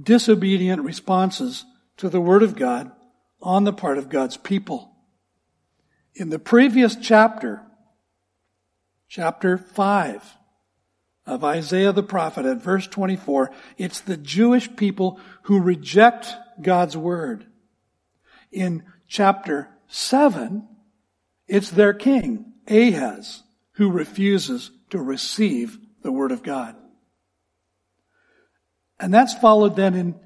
[0.00, 1.64] disobedient responses
[1.96, 2.92] to the Word of God
[3.42, 4.92] on the part of God's people.
[6.14, 7.60] In the previous chapter,
[9.08, 10.36] chapter 5
[11.26, 17.44] of Isaiah the prophet at verse 24, it's the Jewish people who reject God's word.
[18.52, 20.68] In chapter 7,
[21.46, 23.42] it's their king, Ahaz,
[23.72, 26.76] who refuses to receive the word of God.
[29.00, 30.20] And that's followed then in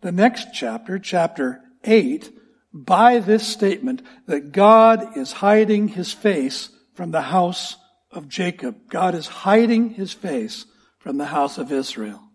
[0.00, 2.32] the next chapter, chapter 8
[2.72, 7.76] by this statement that God is hiding his face from the house
[8.10, 8.88] of Jacob.
[8.88, 10.66] God is hiding his face
[10.98, 12.29] from the house of Israel.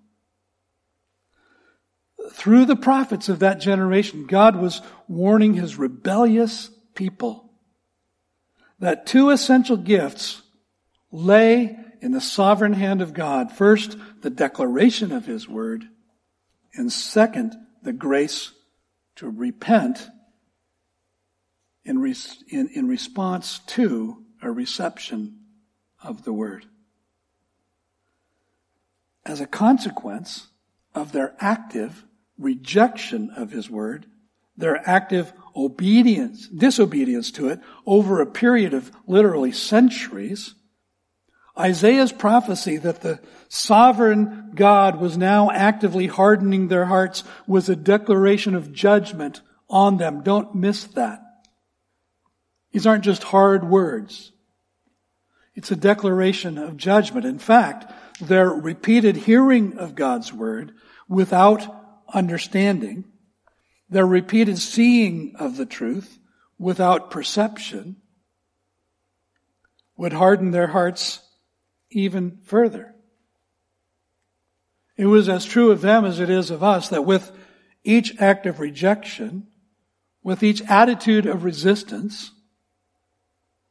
[2.31, 7.49] Through the prophets of that generation, God was warning his rebellious people
[8.79, 10.41] that two essential gifts
[11.11, 13.51] lay in the sovereign hand of God.
[13.51, 15.85] First, the declaration of his word,
[16.73, 18.51] and second, the grace
[19.15, 20.07] to repent
[21.83, 22.13] in,
[22.49, 25.39] in, in response to a reception
[26.03, 26.65] of the word.
[29.25, 30.47] As a consequence
[30.93, 32.03] of their active
[32.37, 34.05] rejection of his word,
[34.57, 40.55] their active obedience, disobedience to it over a period of literally centuries,
[41.57, 48.55] Isaiah's prophecy that the sovereign God was now actively hardening their hearts was a declaration
[48.55, 50.21] of judgment on them.
[50.21, 51.21] Don't miss that.
[52.71, 54.33] These aren't just hard words.
[55.55, 57.25] It's a declaration of judgment.
[57.25, 60.73] In fact, their repeated hearing of God's word
[61.07, 63.05] without understanding,
[63.89, 66.19] their repeated seeing of the truth
[66.57, 67.97] without perception
[69.97, 71.21] would harden their hearts
[71.89, 72.93] even further.
[74.97, 77.31] It was as true of them as it is of us that with
[77.83, 79.47] each act of rejection,
[80.23, 82.31] with each attitude of resistance,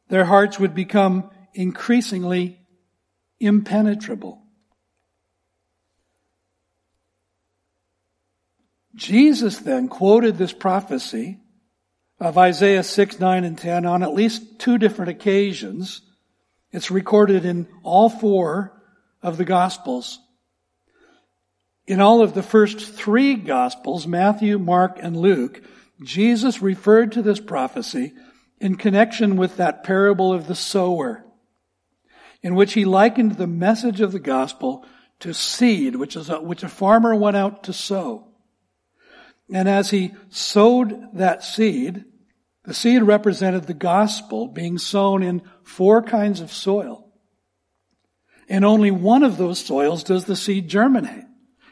[0.09, 2.61] their hearts would become increasingly
[3.41, 4.44] impenetrable.
[8.95, 11.39] Jesus then quoted this prophecy
[12.21, 16.03] of Isaiah 6, 9, and 10 on at least two different occasions
[16.75, 18.83] it's recorded in all four
[19.23, 20.19] of the Gospels.
[21.87, 25.63] In all of the first three Gospels, Matthew, Mark, and Luke,
[26.03, 28.13] Jesus referred to this prophecy
[28.59, 31.25] in connection with that parable of the sower,
[32.43, 34.85] in which he likened the message of the gospel
[35.21, 38.34] to seed, which is a, which a farmer went out to sow.
[39.53, 42.05] And as he sowed that seed,
[42.65, 47.13] the seed represented the gospel being sown in four kinds of soil.
[48.49, 51.25] In only one of those soils does the seed germinate.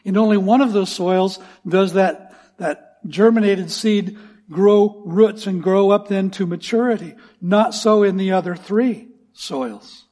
[0.04, 4.18] In only one of those soils does that, that germinated seed
[4.50, 7.14] grow roots and grow up then to maturity.
[7.40, 10.06] Not so in the other three soils.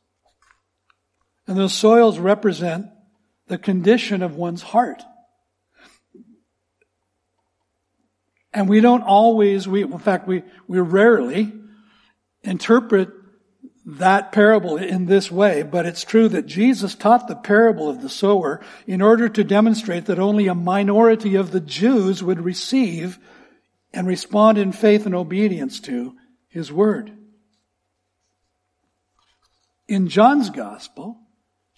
[1.46, 2.86] And those soils represent
[3.48, 5.02] the condition of one's heart.
[8.52, 11.52] And we don't always, we, in fact, we, we rarely
[12.42, 13.10] interpret
[13.86, 18.08] that parable in this way, but it's true that Jesus taught the parable of the
[18.08, 23.18] sower in order to demonstrate that only a minority of the Jews would receive
[23.92, 26.14] and respond in faith and obedience to
[26.48, 27.12] his word.
[29.88, 31.18] In John's gospel,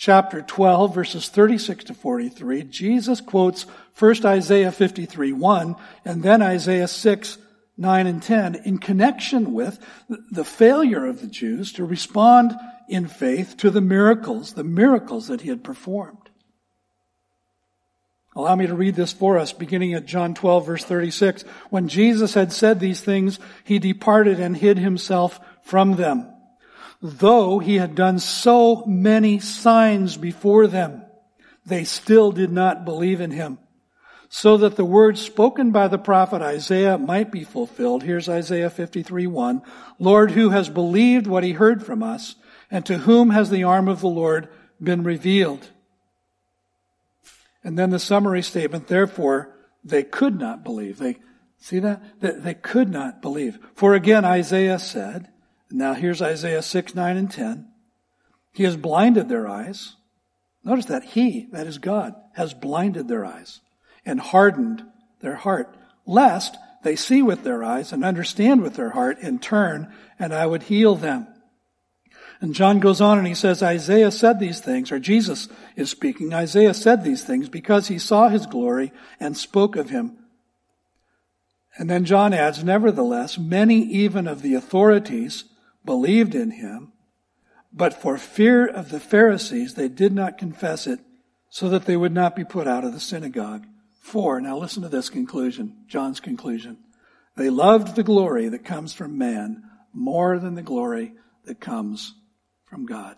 [0.02, 6.88] chapter 12, verses 36 to 43, Jesus quotes first Isaiah 53, 1, and then Isaiah
[6.88, 7.38] 6,
[7.78, 9.78] 9 and 10 in connection with
[10.08, 12.50] the failure of the Jews to respond
[12.88, 16.30] in faith to the miracles, the miracles that he had performed.
[18.34, 21.42] Allow me to read this for us, beginning at John 12, verse 36.
[21.70, 26.31] When Jesus had said these things, he departed and hid himself from them.
[27.02, 31.02] Though he had done so many signs before them,
[31.66, 33.58] they still did not believe in him
[34.34, 38.02] so that the words spoken by the prophet Isaiah might be fulfilled.
[38.02, 39.62] Here's Isaiah 53 1.
[39.98, 42.36] Lord, who has believed what he heard from us,
[42.70, 44.48] and to whom has the arm of the Lord
[44.82, 45.68] been revealed?
[47.62, 50.98] And then the summary statement, therefore, they could not believe.
[50.98, 51.18] They,
[51.58, 52.02] see that?
[52.20, 53.58] They, they could not believe.
[53.74, 55.28] For again, Isaiah said,
[55.72, 57.68] now here's Isaiah 6, 9, and 10.
[58.52, 59.96] He has blinded their eyes.
[60.64, 63.60] Notice that he, that is God, has blinded their eyes
[64.04, 64.84] and hardened
[65.20, 65.74] their heart,
[66.06, 70.46] lest they see with their eyes and understand with their heart and turn, and I
[70.46, 71.26] would heal them.
[72.40, 76.34] And John goes on and he says, Isaiah said these things, or Jesus is speaking,
[76.34, 80.18] Isaiah said these things because he saw his glory and spoke of him.
[81.78, 85.44] And then John adds, nevertheless, many even of the authorities
[85.84, 86.92] believed in him,
[87.72, 91.00] but for fear of the Pharisees, they did not confess it
[91.50, 93.66] so that they would not be put out of the synagogue.
[94.00, 96.78] For, now listen to this conclusion, John's conclusion.
[97.36, 99.62] They loved the glory that comes from man
[99.92, 101.12] more than the glory
[101.44, 102.14] that comes
[102.66, 103.16] from God.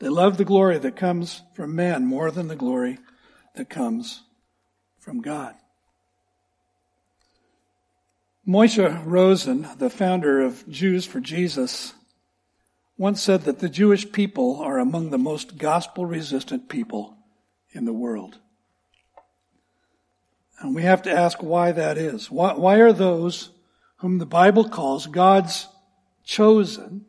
[0.00, 2.98] They love the glory that comes from man more than the glory
[3.54, 4.22] that comes
[4.98, 5.54] from God.
[8.48, 11.92] Moshe Rosen, the founder of Jews for Jesus,
[12.96, 17.14] once said that the Jewish people are among the most gospel resistant people
[17.72, 18.38] in the world.
[20.60, 22.30] And we have to ask why that is.
[22.30, 23.50] Why, why are those
[23.98, 25.68] whom the Bible calls God's
[26.24, 27.04] chosen,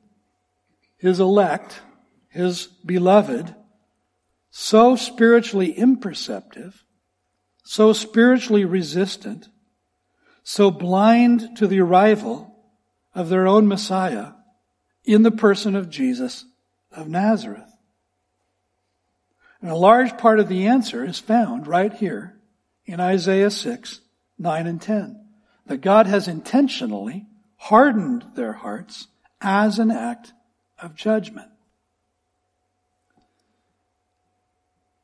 [0.97, 1.79] His elect,
[2.27, 3.55] His beloved,
[4.51, 6.83] so spiritually imperceptive,
[7.63, 9.47] so spiritually resistant,
[10.49, 12.51] so blind to the arrival
[13.13, 14.31] of their own Messiah
[15.03, 16.43] in the person of Jesus
[16.91, 17.71] of Nazareth?
[19.61, 22.35] And a large part of the answer is found right here
[22.85, 24.01] in Isaiah 6,
[24.39, 25.23] 9 and 10.
[25.67, 27.27] That God has intentionally
[27.57, 29.07] hardened their hearts
[29.39, 30.33] as an act
[30.79, 31.51] of judgment.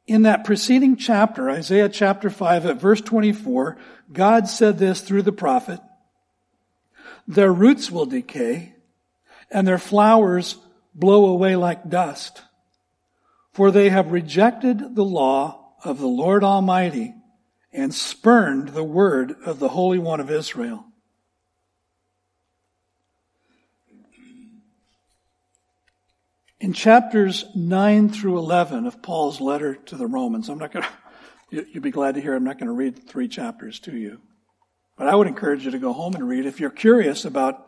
[0.08, 3.78] In that preceding chapter, Isaiah chapter 5 at verse 24,
[4.14, 5.80] God said this through the prophet,
[7.28, 8.76] their roots will decay
[9.50, 10.58] and their flowers
[10.94, 12.44] blow away like dust.
[13.52, 17.16] For they have rejected the law of the Lord Almighty
[17.74, 20.86] and spurned the word of the Holy One of Israel.
[26.66, 30.84] In chapters 9 through 11 of Paul's letter to the Romans, I'm not going
[31.52, 34.20] to, you'll be glad to hear I'm not going to read three chapters to you.
[34.98, 37.68] But I would encourage you to go home and read if you're curious about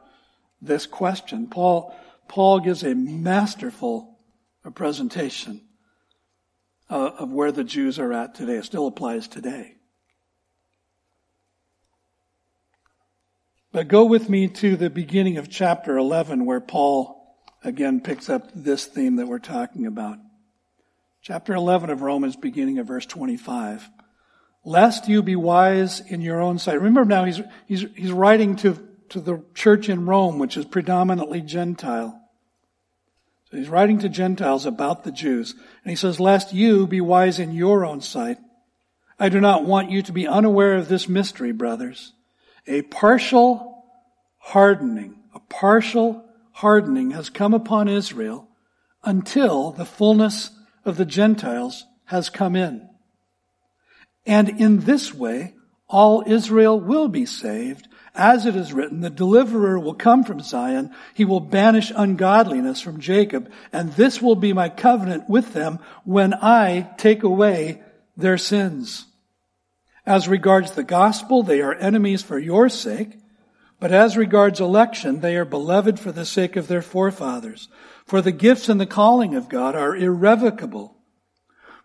[0.64, 1.46] this question.
[1.46, 1.96] Paul,
[2.28, 4.18] Paul gives a masterful
[4.74, 5.62] presentation
[6.90, 8.56] uh, of where the Jews are at today.
[8.56, 9.76] It still applies today.
[13.72, 17.17] But go with me to the beginning of chapter 11 where Paul
[17.64, 20.18] again picks up this theme that we're talking about.
[21.22, 23.90] Chapter 11 of Romans, beginning of verse 25.
[24.64, 26.76] Lest you be wise in your own sight.
[26.82, 28.78] Remember now, he's, he's, he's writing to,
[29.10, 32.22] to the church in Rome, which is predominantly Gentile.
[33.50, 35.54] So he's writing to Gentiles about the Jews.
[35.84, 38.38] And he says, lest you be wise in your own sight.
[39.20, 42.14] I do not want you to be unaware of this mystery, brothers.
[42.68, 43.86] A partial
[44.38, 46.27] hardening, a partial
[46.58, 48.48] hardening has come upon Israel
[49.04, 50.52] until the fullness
[50.86, 52.88] of the Gentiles has come in.
[54.26, 55.56] And in this way,
[55.88, 57.88] all Israel will be saved
[58.18, 60.92] as it is written, the deliverer will come from Zion.
[61.14, 63.52] He will banish ungodliness from Jacob.
[63.72, 67.84] And this will be my covenant with them when I take away
[68.18, 69.06] their sins.
[70.04, 73.20] As regards the gospel, they are enemies for your sake.
[73.80, 77.68] But as regards election, they are beloved for the sake of their forefathers.
[78.06, 80.96] For the gifts and the calling of God are irrevocable.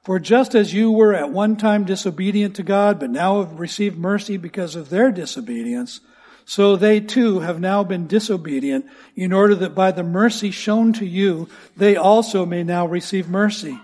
[0.02, 3.98] For just as you were at one time disobedient to God, but now have received
[3.98, 6.00] mercy because of their disobedience,
[6.44, 11.06] so they too have now been disobedient in order that by the mercy shown to
[11.06, 13.78] you, they also may now receive mercy.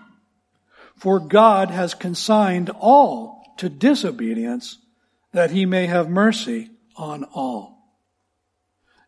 [0.97, 4.79] For God has consigned all to disobedience
[5.33, 7.78] that he may have mercy on all.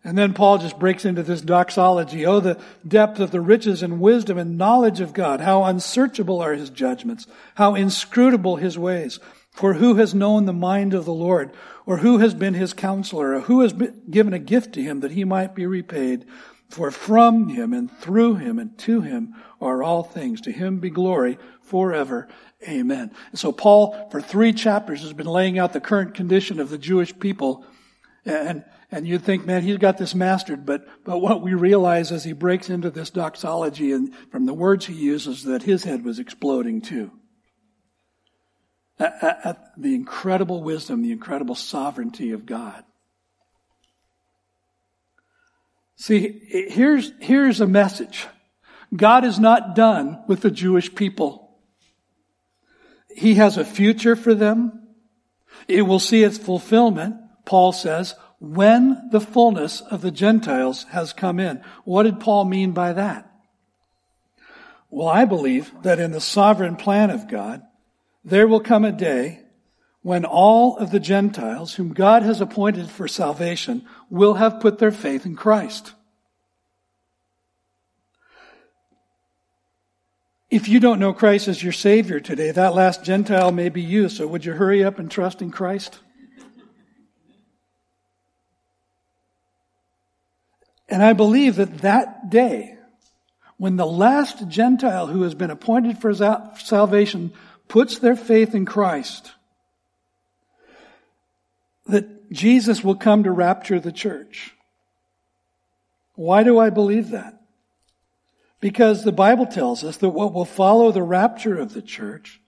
[0.03, 2.25] And then Paul just breaks into this doxology.
[2.25, 5.41] Oh, the depth of the riches and wisdom and knowledge of God.
[5.41, 7.27] How unsearchable are his judgments.
[7.57, 9.21] How inscrutable his ways.
[9.53, 11.51] For who has known the mind of the Lord?
[11.85, 13.35] Or who has been his counselor?
[13.35, 16.25] Or who has been given a gift to him that he might be repaid?
[16.71, 20.41] For from him and through him and to him are all things.
[20.43, 22.29] To him be glory forever.
[22.67, 23.11] Amen.
[23.35, 27.19] So Paul, for three chapters, has been laying out the current condition of the Jewish
[27.19, 27.67] people.
[28.25, 30.67] And and you'd think, man, he's got this mastered.
[30.67, 34.87] But, but what we realize as he breaks into this doxology and from the words
[34.87, 37.13] he uses that his head was exploding too.
[38.99, 42.85] At, at, at the incredible wisdom, the incredible sovereignty of God.
[45.97, 48.27] See, here's, here's a message.
[48.95, 51.59] God is not done with the Jewish people.
[53.15, 54.89] He has a future for them.
[55.69, 61.39] It will see its fulfillment, Paul says, when the fullness of the Gentiles has come
[61.39, 61.63] in.
[61.85, 63.31] What did Paul mean by that?
[64.89, 67.63] Well, I believe that in the sovereign plan of God,
[68.25, 69.41] there will come a day
[70.03, 74.91] when all of the Gentiles whom God has appointed for salvation will have put their
[74.91, 75.93] faith in Christ.
[80.51, 84.09] If you don't know Christ as your Savior today, that last Gentile may be you,
[84.09, 86.01] so would you hurry up and trust in Christ?
[90.91, 92.77] And I believe that that day,
[93.57, 97.33] when the last Gentile who has been appointed for salvation
[97.69, 99.31] puts their faith in Christ,
[101.87, 104.53] that Jesus will come to rapture the church.
[106.17, 107.41] Why do I believe that?
[108.61, 112.41] Because the Bible tells us that what will follow the rapture of the church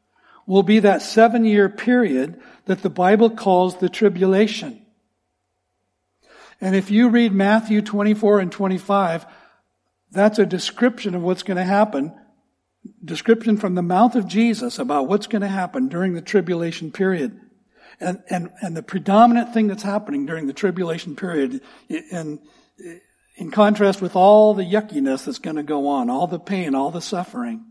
[0.47, 4.82] will be that seven year period that the Bible calls the tribulation.
[6.63, 9.27] And if you read Matthew 24 and 25,
[10.13, 12.15] that's a description of what's going to happen.
[13.05, 17.39] Description from the mouth of Jesus about what's going to happen during the tribulation period.
[17.99, 22.39] And, and, and the predominant thing that's happening during the tribulation period, in,
[23.35, 26.93] in contrast with all the yuckiness that's going to go on, all the pain, all
[26.93, 27.65] the suffering,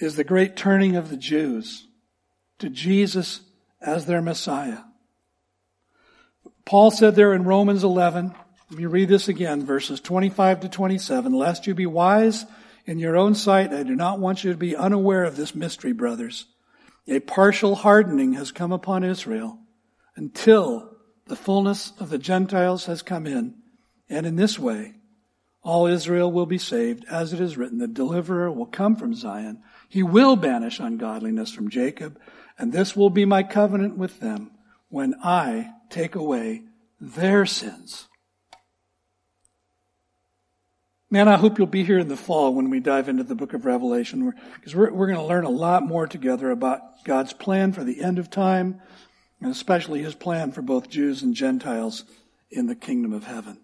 [0.00, 1.86] is the great turning of the Jews
[2.58, 3.42] to Jesus
[3.82, 4.78] as their Messiah.
[6.64, 8.34] Paul said there in Romans 11,
[8.70, 12.46] let me read this again, verses 25 to 27, lest you be wise
[12.86, 15.92] in your own sight, I do not want you to be unaware of this mystery,
[15.92, 16.46] brothers.
[17.06, 19.58] A partial hardening has come upon Israel
[20.16, 20.96] until
[21.26, 23.54] the fullness of the Gentiles has come in.
[24.08, 24.94] And in this way,
[25.62, 29.62] all Israel will be saved, as it is written, the deliverer will come from Zion.
[29.88, 32.18] He will banish ungodliness from Jacob,
[32.58, 34.51] and this will be my covenant with them
[34.92, 36.64] when I take away
[37.00, 38.08] their sins.
[41.10, 43.54] Man, I hope you'll be here in the fall when we dive into the book
[43.54, 47.72] of Revelation, because we're, we're going to learn a lot more together about God's plan
[47.72, 48.82] for the end of time,
[49.40, 52.04] and especially his plan for both Jews and Gentiles
[52.50, 53.61] in the kingdom of heaven.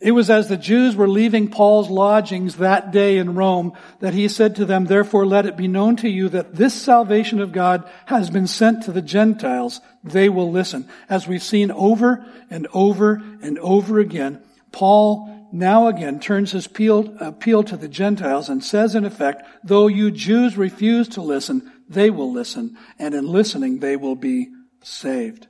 [0.00, 4.28] It was as the Jews were leaving Paul's lodgings that day in Rome that he
[4.28, 7.86] said to them, therefore let it be known to you that this salvation of God
[8.06, 9.82] has been sent to the Gentiles.
[10.02, 10.88] They will listen.
[11.10, 14.42] As we've seen over and over and over again,
[14.72, 19.86] Paul now again turns his appeal, appeal to the Gentiles and says in effect, though
[19.86, 24.48] you Jews refuse to listen, they will listen, and in listening they will be
[24.82, 25.48] saved.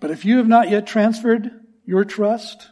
[0.00, 1.50] But if you have not yet transferred
[1.84, 2.68] your trust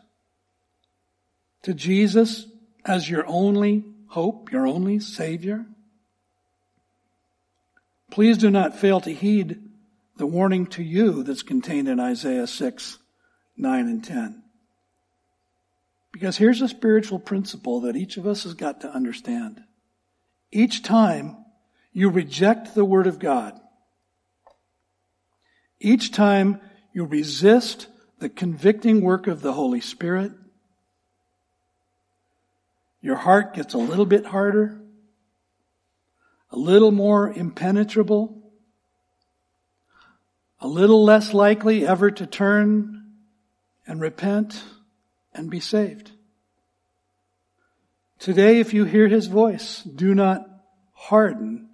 [1.63, 2.47] to Jesus
[2.85, 5.67] as your only hope, your only Savior,
[8.11, 9.61] please do not fail to heed
[10.17, 12.99] the warning to you that's contained in Isaiah 6,
[13.57, 14.43] 9, and 10.
[16.11, 19.63] Because here's a spiritual principle that each of us has got to understand.
[20.51, 21.37] Each time
[21.93, 23.61] you reject the Word of God,
[25.79, 26.61] each time
[26.93, 30.33] you resist the convicting work of the Holy Spirit.
[33.01, 34.81] Your heart gets a little bit harder,
[36.51, 38.35] a little more impenetrable.
[40.61, 43.05] a little less likely ever to turn
[43.87, 44.65] and repent
[45.33, 46.13] and be saved.
[48.19, 50.45] Today, if you hear his voice, do not
[50.93, 51.69] harden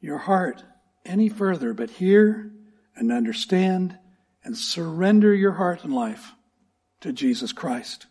[0.00, 0.64] your heart
[1.04, 2.51] any further, but hear
[2.96, 3.98] and understand
[4.44, 6.32] and surrender your heart and life
[7.00, 8.06] to Jesus Christ.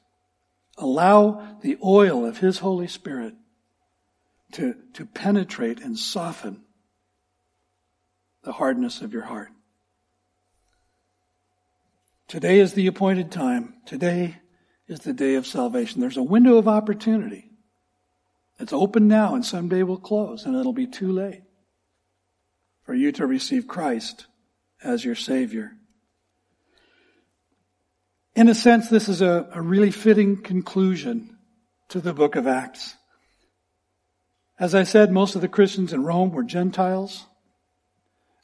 [0.78, 3.36] Allow the oil of His Holy Spirit
[4.54, 6.64] to, to penetrate and soften
[8.44, 9.50] the hardness of your heart.
[12.28, 13.76] Today is the appointed time.
[13.86, 14.38] Today
[14.88, 16.02] is the day of salvation.
[16.02, 17.50] There's a window of opportunity.
[18.60, 21.44] It's open now and someday will close and it'll be too late
[22.84, 24.28] for you to receive Christ
[24.84, 25.72] as your Savior.
[28.36, 31.38] In a sense, this is a, a really fitting conclusion
[31.90, 32.96] to the book of Acts.
[34.58, 37.26] As I said, most of the Christians in Rome were Gentiles.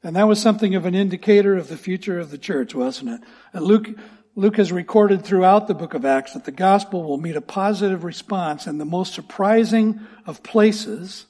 [0.03, 3.21] And that was something of an indicator of the future of the church, wasn't it?
[3.53, 3.88] And Luke,
[4.35, 8.03] Luke has recorded throughout the book of Acts that the gospel will meet a positive
[8.03, 11.25] response in the most surprising of places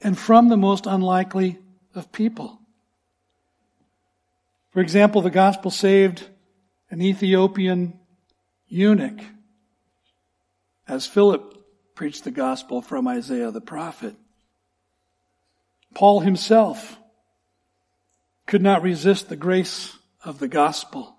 [0.00, 1.58] and from the most unlikely
[1.94, 2.57] of people.
[4.78, 6.24] For example, the gospel saved
[6.88, 7.98] an Ethiopian
[8.68, 9.20] eunuch
[10.86, 11.52] as Philip
[11.96, 14.14] preached the gospel from Isaiah the prophet.
[15.96, 16.96] Paul himself
[18.46, 21.16] could not resist the grace of the gospel.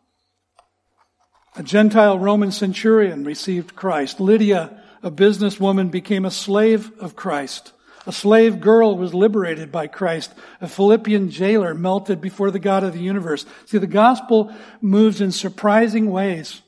[1.57, 4.22] A Gentile Roman centurion received Christ.
[4.22, 7.74] Lydia, a businesswoman, became a slave of Christ.
[8.08, 10.34] A slave girl was liberated by Christ.
[10.62, 13.45] A Philippian jailer melted before the God of the universe.
[13.66, 16.62] See, the gospel moves in surprising ways.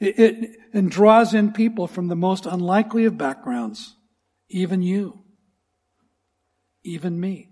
[0.00, 3.94] It, it, and draws in people from the most unlikely of backgrounds.
[4.48, 5.22] Even you.
[6.82, 7.50] Even me.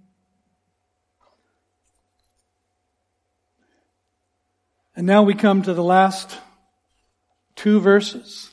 [4.96, 6.38] And now we come to the last
[7.54, 8.52] two verses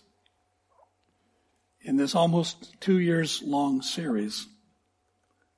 [1.85, 4.47] in this almost two years long series.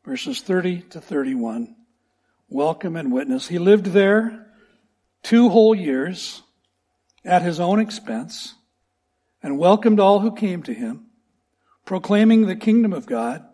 [0.03, 1.73] Verses 30 to 31.
[2.49, 3.47] Welcome and witness.
[3.47, 4.45] He lived there
[5.23, 6.41] two whole years
[7.23, 8.55] at his own expense
[9.41, 11.05] and welcomed all who came to him,
[11.85, 13.45] proclaiming the kingdom of God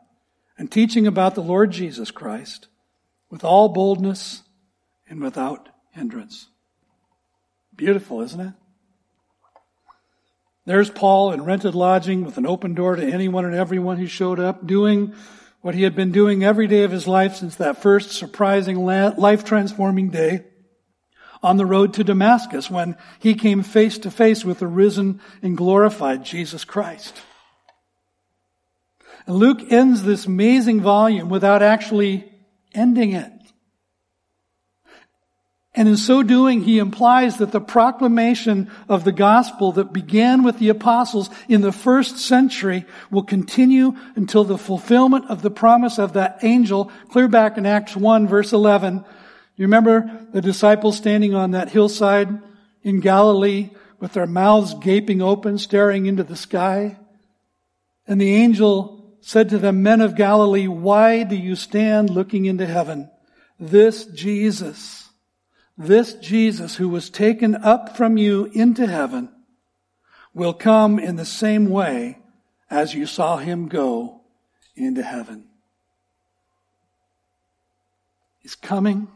[0.58, 2.68] and teaching about the Lord Jesus Christ
[3.30, 4.42] with all boldness
[5.08, 6.48] and without hindrance.
[7.76, 8.54] Beautiful, isn't it?
[10.66, 14.40] There's Paul in rented lodging with an open door to anyone and everyone who showed
[14.40, 15.14] up, doing
[15.62, 19.44] what he had been doing every day of his life since that first surprising life
[19.44, 20.44] transforming day
[21.42, 25.58] on the road to Damascus when he came face to face with the risen and
[25.58, 27.22] glorified Jesus Christ.
[29.28, 32.32] And Luke ends this amazing volume without actually
[32.74, 33.32] ending it.
[35.76, 40.60] And in so doing, he implies that the proclamation of the gospel that began with
[40.60, 46.14] the apostles in the first century will continue until the fulfillment of the promise of
[46.14, 49.04] that angel, clear back in Acts 1 verse 11.
[49.56, 52.30] You remember the disciples standing on that hillside
[52.84, 56.98] in Galilee with their mouths gaping open, staring into the sky?
[58.08, 62.66] And the angel said to them, men of Galilee, why do you stand looking into
[62.66, 63.10] heaven?
[63.60, 65.03] This Jesus,
[65.78, 69.30] this Jesus who was taken up from you into heaven
[70.34, 72.20] will come in the same way
[72.70, 74.22] as you saw him go
[74.76, 75.46] into heaven.
[78.40, 79.08] He's coming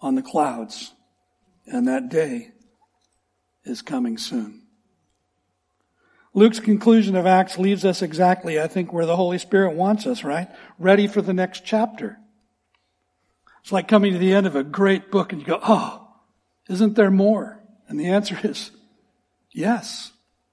[0.00, 0.92] on the clouds,
[1.66, 2.52] and that day
[3.64, 4.62] is coming soon.
[6.32, 10.22] Luke's conclusion of Acts leaves us exactly, I think, where the Holy Spirit wants us,
[10.22, 10.48] right?
[10.78, 12.19] Ready for the next chapter.
[13.62, 16.08] It's like coming to the end of a great book and you go, oh,
[16.68, 17.60] isn't there more?
[17.88, 18.70] And the answer is
[19.52, 20.12] yes.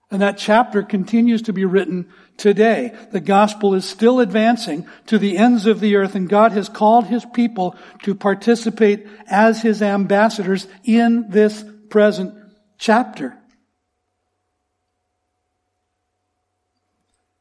[0.10, 2.96] And that chapter continues to be written today.
[3.12, 7.08] The gospel is still advancing to the ends of the earth and God has called
[7.08, 12.34] his people to participate as his ambassadors in this present
[12.78, 13.38] chapter.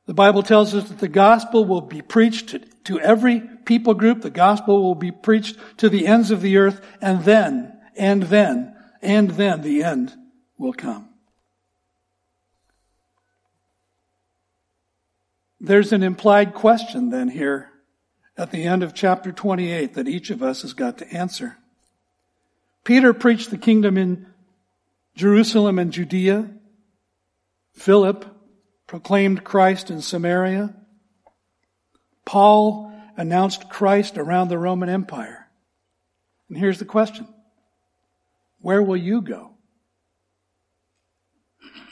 [0.07, 2.57] The Bible tells us that the gospel will be preached
[2.87, 4.23] to every people group.
[4.23, 8.75] The gospel will be preached to the ends of the earth and then, and then,
[9.03, 10.15] and then the end
[10.59, 11.09] will come.
[15.61, 17.71] There's an implied question then here
[18.37, 21.57] at the end of chapter 28 that each of us has got to answer.
[22.85, 24.27] Peter preached the kingdom in
[25.17, 26.51] Jerusalem and Judea.
[27.73, 28.27] Philip
[28.87, 30.75] proclaimed Christ in Samaria.
[32.27, 35.49] Paul announced Christ around the Roman Empire.
[36.51, 37.27] And here's the question
[38.61, 39.53] Where will you go?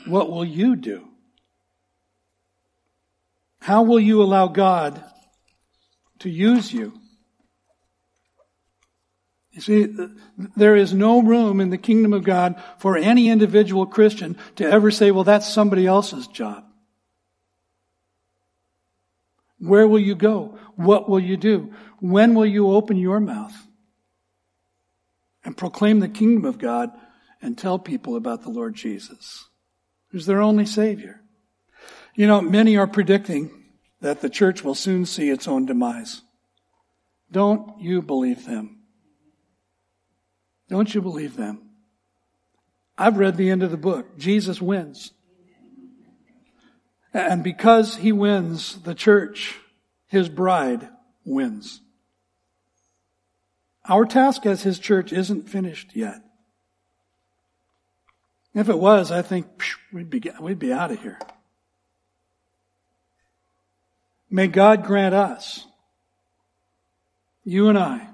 [0.06, 1.08] What will you do?
[3.60, 5.02] How will you allow God
[6.18, 6.92] to use you?
[9.52, 9.96] You see,
[10.56, 14.90] there is no room in the kingdom of God for any individual Christian to ever
[14.90, 16.64] say, well, that's somebody else's job.
[19.64, 20.58] Where will you go?
[20.76, 21.72] What will you do?
[21.98, 23.54] When will you open your mouth
[25.42, 26.90] and proclaim the kingdom of God
[27.40, 29.48] and tell people about the Lord Jesus,
[30.10, 31.22] who's their only Savior?
[32.14, 33.50] You know, many are predicting
[34.02, 36.20] that the church will soon see its own demise.
[37.30, 38.82] Don't you believe them?
[40.68, 41.70] Don't you believe them?
[42.98, 44.18] I've read the end of the book.
[44.18, 45.12] Jesus wins.
[47.14, 49.56] And because he wins, the church,
[50.08, 50.88] his bride,
[51.24, 51.80] wins.
[53.88, 56.22] Our task as his church isn't finished yet.
[58.52, 59.46] If it was, I think
[59.92, 61.20] we'd be, we'd be out of here.
[64.28, 65.66] May God grant us,
[67.44, 68.08] you and I,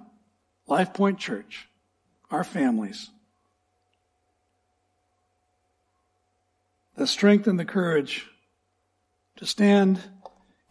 [0.67, 1.69] Life Point Church,
[2.31, 3.11] our families,
[6.97, 8.27] the strength and the courage
[9.41, 9.99] to stand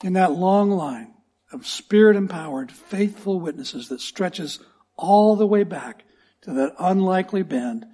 [0.03, 1.11] in that long line
[1.51, 4.59] of spirit empowered, faithful witnesses that stretches
[4.95, 6.03] all the way back
[6.41, 7.85] to that unlikely band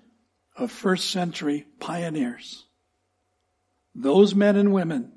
[0.58, 2.66] of first century pioneers.
[3.96, 5.14] Those men and women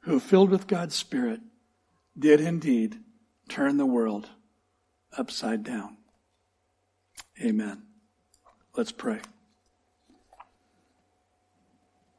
[0.00, 1.40] who, filled with God's Spirit,
[2.18, 2.98] did indeed
[3.48, 4.28] turn the world
[5.16, 5.96] upside down.
[7.40, 7.84] Amen.
[8.76, 9.20] Let's pray.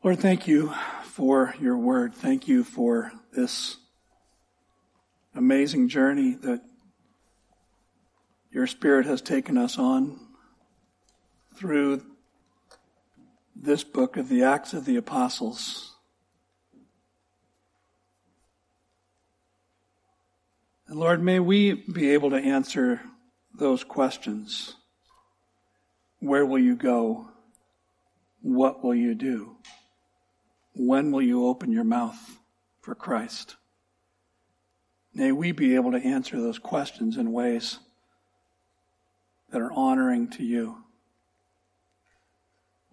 [0.05, 0.73] Lord, thank you
[1.05, 2.13] for your word.
[2.13, 3.77] Thank you for this
[5.33, 6.61] amazing journey that
[8.51, 10.19] your Spirit has taken us on
[11.55, 12.03] through
[13.55, 15.95] this book of the Acts of the Apostles.
[20.89, 22.99] And Lord, may we be able to answer
[23.57, 24.75] those questions.
[26.19, 27.29] Where will you go?
[28.41, 29.55] What will you do?
[30.75, 32.39] When will you open your mouth
[32.81, 33.55] for Christ?
[35.13, 37.79] May we be able to answer those questions in ways
[39.51, 40.77] that are honoring to you,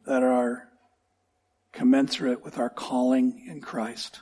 [0.07, 0.69] that are
[1.73, 4.21] commensurate with our calling in Christ.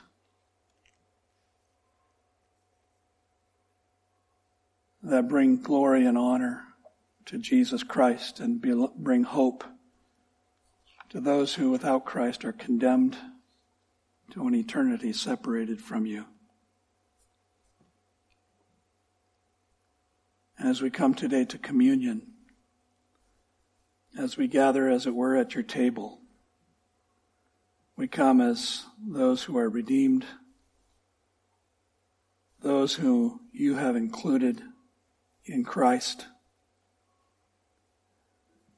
[5.03, 6.63] That bring glory and honor
[7.25, 8.61] to Jesus Christ and
[8.95, 9.65] bring hope
[11.09, 13.17] to those who without Christ are condemned
[14.31, 16.25] to an eternity separated from you.
[20.59, 22.33] As we come today to communion,
[24.17, 26.19] as we gather, as it were, at your table,
[27.95, 30.25] we come as those who are redeemed,
[32.61, 34.61] those who you have included
[35.45, 36.27] in Christ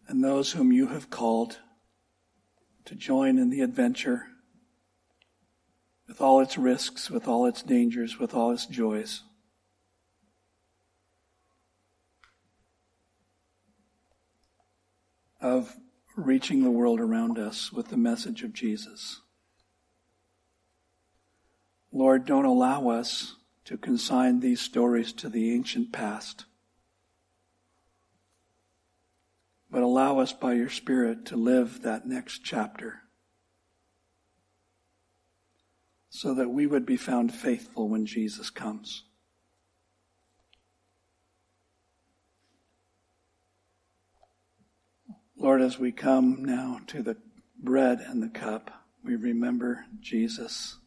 [0.08, 1.60] and those whom you have called
[2.86, 4.28] to join in the adventure
[6.12, 9.24] with all its risks, with all its dangers, with all its joys.
[15.39, 15.74] Of
[16.18, 19.22] reaching the world around us with the message of Jesus.
[21.93, 26.43] Lord, don't allow us to consign these stories to the ancient past.
[29.70, 33.01] but allow us by your Spirit to live that next chapter
[36.12, 39.05] so that we would be found faithful when Jesus comes.
[45.36, 47.18] Lord, as we come now to the
[47.57, 50.78] bread and the cup, we remember Jesus,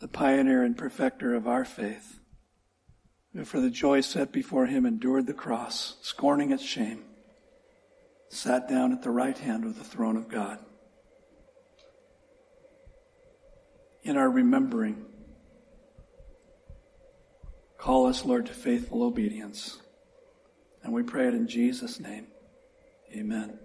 [0.00, 2.20] the pioneer and perfecter of our faith,
[3.32, 7.04] who for the joy set before him endured the cross, scorning its shame
[8.30, 10.58] sat down at the right hand of the throne of God.
[14.08, 15.04] In our remembering,
[17.76, 19.80] call us, Lord, to faithful obedience.
[20.82, 22.28] And we pray it in Jesus' name.
[23.14, 23.58] Amen.